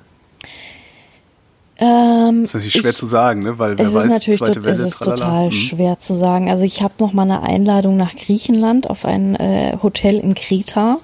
[1.79, 3.59] ähm, Das ist natürlich schwer ich- zu sagen, ne?
[3.59, 5.17] Weil wer es weiß, ist natürlich zweite Welle, es ist tralala.
[5.19, 5.51] total Hm.
[5.53, 6.51] schwer zu sagen.
[6.51, 10.99] Also ich habe noch mal eine Einladung nach Griechenland auf ein äh, Hotel in Kreta.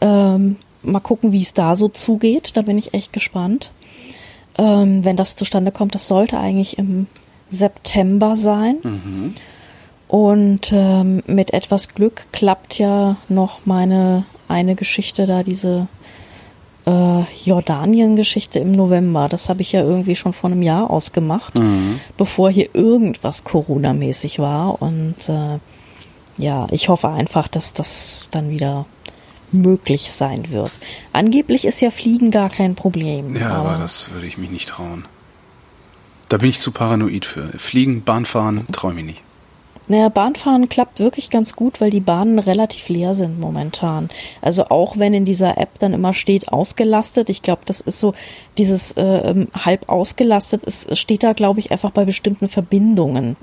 [0.00, 0.56] Ähm,
[0.90, 2.56] mal gucken, wie es da so zugeht.
[2.56, 3.70] Da bin ich echt gespannt.
[4.56, 7.06] Ähm, wenn das zustande kommt, das sollte eigentlich im
[7.48, 8.78] September sein.
[8.82, 9.34] Mhm.
[10.08, 15.86] Und ähm, mit etwas Glück klappt ja noch meine eine Geschichte da, diese
[16.86, 19.28] äh, Jordanien-Geschichte im November.
[19.28, 21.58] Das habe ich ja irgendwie schon vor einem Jahr ausgemacht,
[22.16, 24.80] bevor hier irgendwas Corona-mäßig war.
[24.80, 25.58] Und äh,
[26.38, 28.86] ja, ich hoffe einfach, dass das dann wieder
[29.52, 30.72] möglich sein wird.
[31.12, 33.36] Angeblich ist ja Fliegen gar kein Problem.
[33.36, 35.06] Ja, aber das würde ich mich nicht trauen.
[36.28, 37.48] Da bin ich zu paranoid für.
[37.58, 39.22] Fliegen, Bahnfahren, traue ich mich nicht.
[39.90, 44.10] Naja, Bahnfahren klappt wirklich ganz gut, weil die Bahnen relativ leer sind momentan.
[44.42, 48.12] Also auch wenn in dieser App dann immer steht ausgelastet, ich glaube, das ist so
[48.58, 53.36] dieses äh, ähm, halb ausgelastet, es steht da, glaube ich, einfach bei bestimmten Verbindungen.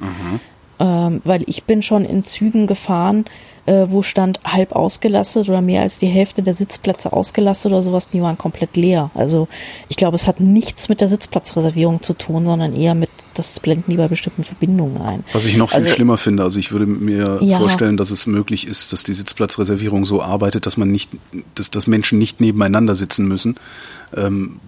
[0.77, 3.25] Ähm, weil ich bin schon in Zügen gefahren,
[3.67, 8.09] äh, wo stand halb ausgelastet oder mehr als die Hälfte der Sitzplätze ausgelastet oder sowas,
[8.09, 9.09] die waren komplett leer.
[9.15, 9.47] Also
[9.89, 13.91] ich glaube, es hat nichts mit der Sitzplatzreservierung zu tun, sondern eher mit, das blenden
[13.91, 15.23] die bei bestimmten Verbindungen ein.
[15.33, 17.57] Was ich noch viel Also- schlimmer finde, also ich würde mir Ja.
[17.57, 21.09] vorstellen, dass es möglich ist, dass die Sitzplatzreservierung so arbeitet, dass man nicht,
[21.55, 23.55] dass, dass Menschen nicht nebeneinander sitzen müssen.
[24.15, 24.59] Ähm,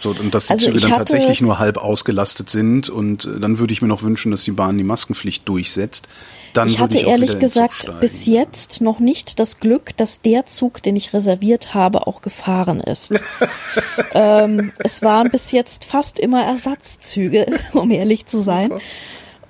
[0.00, 3.38] so, und dass die Also Züge dann hatte- tatsächlich nur halb ausgelastet sind und äh,
[3.40, 6.08] dann würde ich mir noch wünschen, dass die Bahn die Maskenpflicht durchsetzt.
[6.54, 10.82] Dann ich hatte ich ehrlich gesagt bis jetzt noch nicht das Glück, dass der Zug,
[10.82, 13.12] den ich reserviert habe, auch gefahren ist.
[14.14, 18.72] ähm, es waren bis jetzt fast immer Ersatzzüge, um ehrlich zu sein.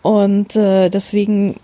[0.02, 1.56] Und äh, deswegen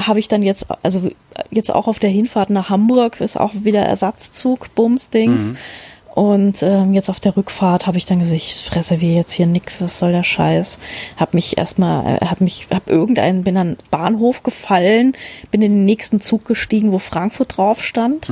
[0.00, 1.10] habe ich dann jetzt, also
[1.50, 5.54] jetzt auch auf der Hinfahrt nach Hamburg ist auch wieder Ersatzzug, Bumsdings.
[6.16, 9.82] Und ähm, jetzt auf der Rückfahrt habe ich dann gesagt, ich reserviere jetzt hier nix,
[9.82, 10.78] was soll der Scheiß?
[11.18, 15.12] Hab mich erstmal, äh, hab mich, hab irgendeinen, bin an den Bahnhof gefallen,
[15.50, 18.30] bin in den nächsten Zug gestiegen, wo Frankfurt drauf stand.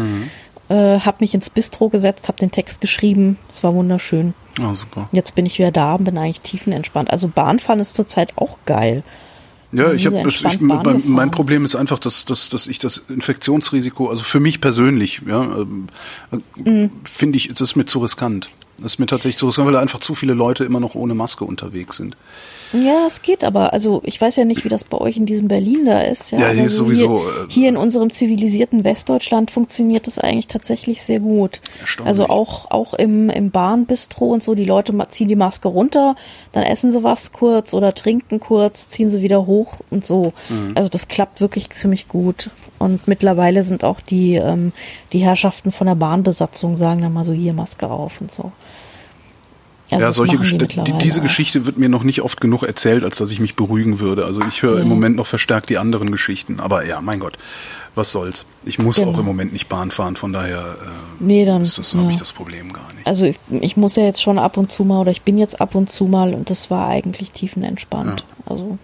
[0.71, 3.37] äh, habe mich ins Bistro gesetzt, habe den Text geschrieben.
[3.51, 4.33] Es war wunderschön.
[4.59, 5.11] Ah, super.
[5.13, 7.11] Jetzt bin ich wieder da und bin eigentlich tiefenentspannt.
[7.11, 9.03] Also Bahnfahren ist zurzeit auch geil.
[9.75, 10.23] Ja, ich habe
[10.61, 15.23] mein, mein Problem ist einfach, dass, dass, dass ich das Infektionsrisiko, also für mich persönlich,
[15.27, 15.87] ja, ähm,
[16.33, 16.91] äh, Mhm.
[17.05, 18.51] finde ich, es ist mir zu riskant.
[18.79, 21.15] Das ist mir tatsächlich zu riskant, weil da einfach zu viele Leute immer noch ohne
[21.15, 22.17] Maske unterwegs sind.
[22.73, 23.73] Ja, es geht aber.
[23.73, 26.33] Also ich weiß ja nicht, wie das bei euch in diesem Berlin da ist.
[26.33, 30.19] Ja, Ja, hier ist so sowieso, Hier, äh, hier in unserem zivilisierten Westdeutschland funktioniert das
[30.19, 31.61] eigentlich tatsächlich sehr gut.
[32.05, 34.57] Also auch auch im im Bahnbistro und so.
[34.57, 36.17] Die Leute ziehen die Maske runter,
[36.51, 40.33] dann essen sie was kurz oder trinken kurz, ziehen sie wieder hoch und so.
[40.49, 40.73] Mhm.
[40.75, 42.51] Also das klappt wirklich ziemlich gut.
[42.81, 44.73] Und mittlerweile sind auch die ähm,
[45.13, 48.51] die Herrschaften von der Bahnbesatzung sagen dann mal so hier Maske auf und so.
[49.91, 51.21] Ja, das solche die diese.
[51.21, 54.25] Geschichte wird mir noch nicht oft genug erzählt, als dass ich mich beruhigen würde.
[54.25, 56.59] Also ich höre im Moment noch verstärkt die anderen Geschichten.
[56.59, 57.37] Aber ja, mein Gott,
[57.95, 58.47] was soll's.
[58.65, 59.13] Ich muss Genau.
[59.13, 60.75] auch im Moment nicht Bahn fahren, von daher äh,
[61.21, 62.01] Nee, dann ist das, ja.
[62.01, 63.07] habe ich das Problem gar nicht.
[63.07, 65.61] Also ich, ich muss ja jetzt schon ab und zu mal oder ich bin jetzt
[65.61, 68.25] ab und zu mal und das war eigentlich tiefenentspannt.
[68.47, 68.79] Also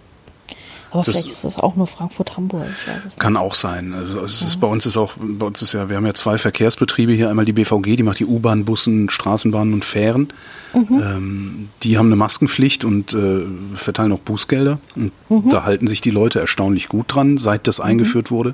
[0.91, 2.65] aber Das- vielleicht ist das auch nur Frankfurt Hamburg.
[2.69, 3.19] Ich weiß es nicht.
[3.19, 3.93] Kann auch sein.
[3.93, 6.37] Also es ist bei uns ist auch bei uns ist ja wir haben ja zwei
[6.37, 10.31] Verkehrsbetriebe hier einmal die BVG, die macht die U-Bahn, Bussen, Straßenbahnen und Fähren.
[10.73, 13.41] Ähm, die haben eine Maskenpflicht und äh,
[13.75, 14.79] verteilen auch Bußgelder.
[14.95, 15.11] Und
[15.49, 18.53] da halten sich die Leute erstaunlich gut dran, seit das eingeführt wurde.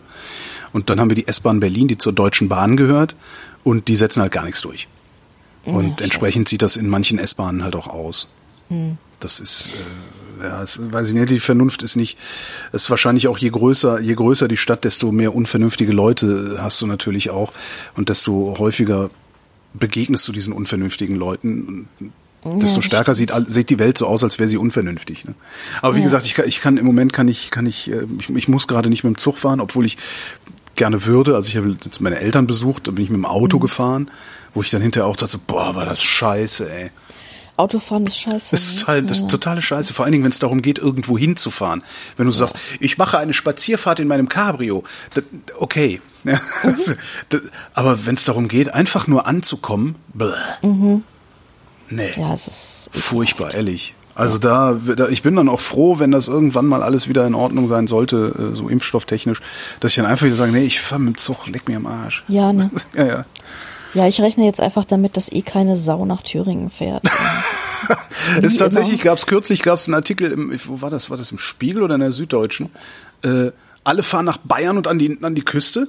[0.73, 3.15] Und dann haben wir die S-Bahn Berlin, die zur Deutschen Bahn gehört
[3.63, 4.88] und die setzen halt gar nichts durch.
[5.65, 8.27] Und Ja, entsprechend sieht das in manchen S-Bahnen halt auch aus.
[9.19, 9.75] Das ist, äh,
[10.41, 12.17] ja, es, weiß ich nicht, die Vernunft ist nicht,
[12.71, 16.81] es ist wahrscheinlich auch je größer, je größer die Stadt, desto mehr unvernünftige Leute hast
[16.81, 17.53] du natürlich auch
[17.95, 19.09] und desto häufiger
[19.73, 21.88] begegnest du diesen unvernünftigen Leuten.
[22.43, 25.25] Desto das stärker sieht, sieht die Welt so aus, als wäre sie unvernünftig.
[25.25, 25.35] Ne?
[25.81, 26.05] Aber wie Ja.
[26.05, 28.67] gesagt, ich kann, ich kann im Moment kann ich, kann ich, äh, ich, ich muss
[28.67, 29.97] gerade nicht mit dem Zug fahren, obwohl ich
[30.75, 31.35] gerne würde.
[31.35, 34.09] Also ich habe jetzt meine Eltern besucht, da bin ich mit dem Auto gefahren,
[34.53, 36.91] wo ich dann hinterher auch dachte, boah, war das scheiße, ey.
[37.58, 38.51] Autofahren ist scheiße.
[38.51, 38.80] Das ist, ne?
[38.80, 39.93] total, das ist totale Scheiße.
[39.93, 41.84] Vor allen Dingen, wenn es darum geht, irgendwo hinzufahren.
[42.16, 44.84] Wenn du sagst, ich mache eine Spazierfahrt in meinem Cabrio.
[45.14, 45.24] Das,
[45.58, 46.01] okay.
[46.24, 46.95] Ja, das,
[47.30, 47.41] das,
[47.74, 50.34] aber wenn es darum geht, einfach nur anzukommen, bläh.
[51.89, 53.95] nee, Ja, es ist furchtbar, ehrlich.
[54.18, 57.36] Also da, da, ich bin dann auch froh, wenn das irgendwann mal alles wieder in
[57.36, 59.41] Ordnung sein sollte, äh, so impfstofftechnisch,
[59.80, 61.86] dass ich dann einfach wieder sage, nee, ich fahr mit dem Zug, leck mir am
[61.86, 62.24] Arsch.
[62.28, 62.72] Ja, ne?
[62.95, 63.26] ja, ja.
[63.93, 67.03] Ja, ich rechne jetzt einfach damit, dass eh keine Sau nach Thüringen fährt.
[68.41, 71.09] Es Wie tatsächlich gab es kürzlich gab's einen Artikel im, wo war das?
[71.09, 72.69] War das im Spiegel oder in der Süddeutschen?
[73.23, 73.51] Äh,
[73.83, 75.88] alle fahren nach Bayern und an die an die Küste.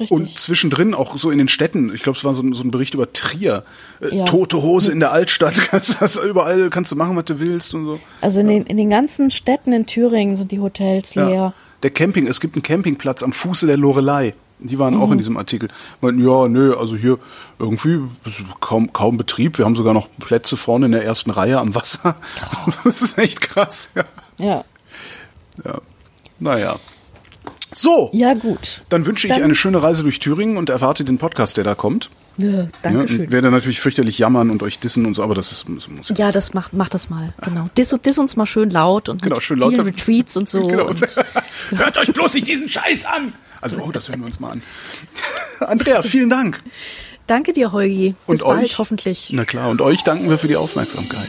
[0.00, 0.10] Richtig.
[0.10, 2.70] Und zwischendrin auch so in den Städten, ich glaube, es war so, ein- so ein
[2.70, 3.64] Bericht über Trier.
[4.00, 4.24] Äh, Ja.
[4.24, 7.84] Tote Hose in der Altstadt, kannst, das überall kannst du machen, was du willst und
[7.84, 8.00] so.
[8.22, 11.52] Also in den, in den ganzen Städten in Thüringen sind die Hotels leer.
[11.82, 14.34] Der Camping, es gibt einen Campingplatz am Fuße der Lorelei.
[14.58, 15.02] Die waren Mhm.
[15.02, 15.68] auch in diesem Artikel.
[16.00, 17.18] Meinten, ja, nö, also hier
[17.58, 18.00] irgendwie
[18.60, 19.58] kaum, kaum Betrieb.
[19.58, 22.16] Wir haben sogar noch Plätze vorne in der ersten Reihe am Wasser.
[22.66, 24.04] Das ist echt krass, ja.
[24.38, 24.64] Ja.
[25.64, 25.78] Ja.
[26.38, 26.76] Naja.
[27.74, 28.82] So, Ja, gut.
[28.88, 31.74] dann wünsche ich Dann- eine schöne Reise durch Thüringen und erwarte den Podcast, der da
[31.74, 32.08] kommt.
[32.38, 33.20] Ja, Ja, Dankeschön.
[33.22, 36.08] und werde natürlich fürchterlich jammern und euch dissen und so, aber das, ist, das muss
[36.10, 36.16] ja.
[36.16, 37.32] Ja, das macht, mach das mal.
[37.42, 37.68] Genau.
[37.76, 39.78] Diss, diss uns mal schön laut und Genau, mit schön laut.
[39.78, 40.66] Retweets und so.
[40.68, 40.86] Genau.
[40.88, 41.00] Und,
[41.70, 43.32] Hört euch bloß nicht diesen Scheiß an!
[43.60, 44.62] Also, oh, das hören wir uns mal an.
[45.60, 46.60] Andrea, vielen Dank.
[47.26, 48.14] danke dir, Holgi.
[48.26, 48.78] Bis Und bald, euch?
[48.78, 49.28] hoffentlich.
[49.32, 51.28] Na klar, und euch danken wir für die Aufmerksamkeit.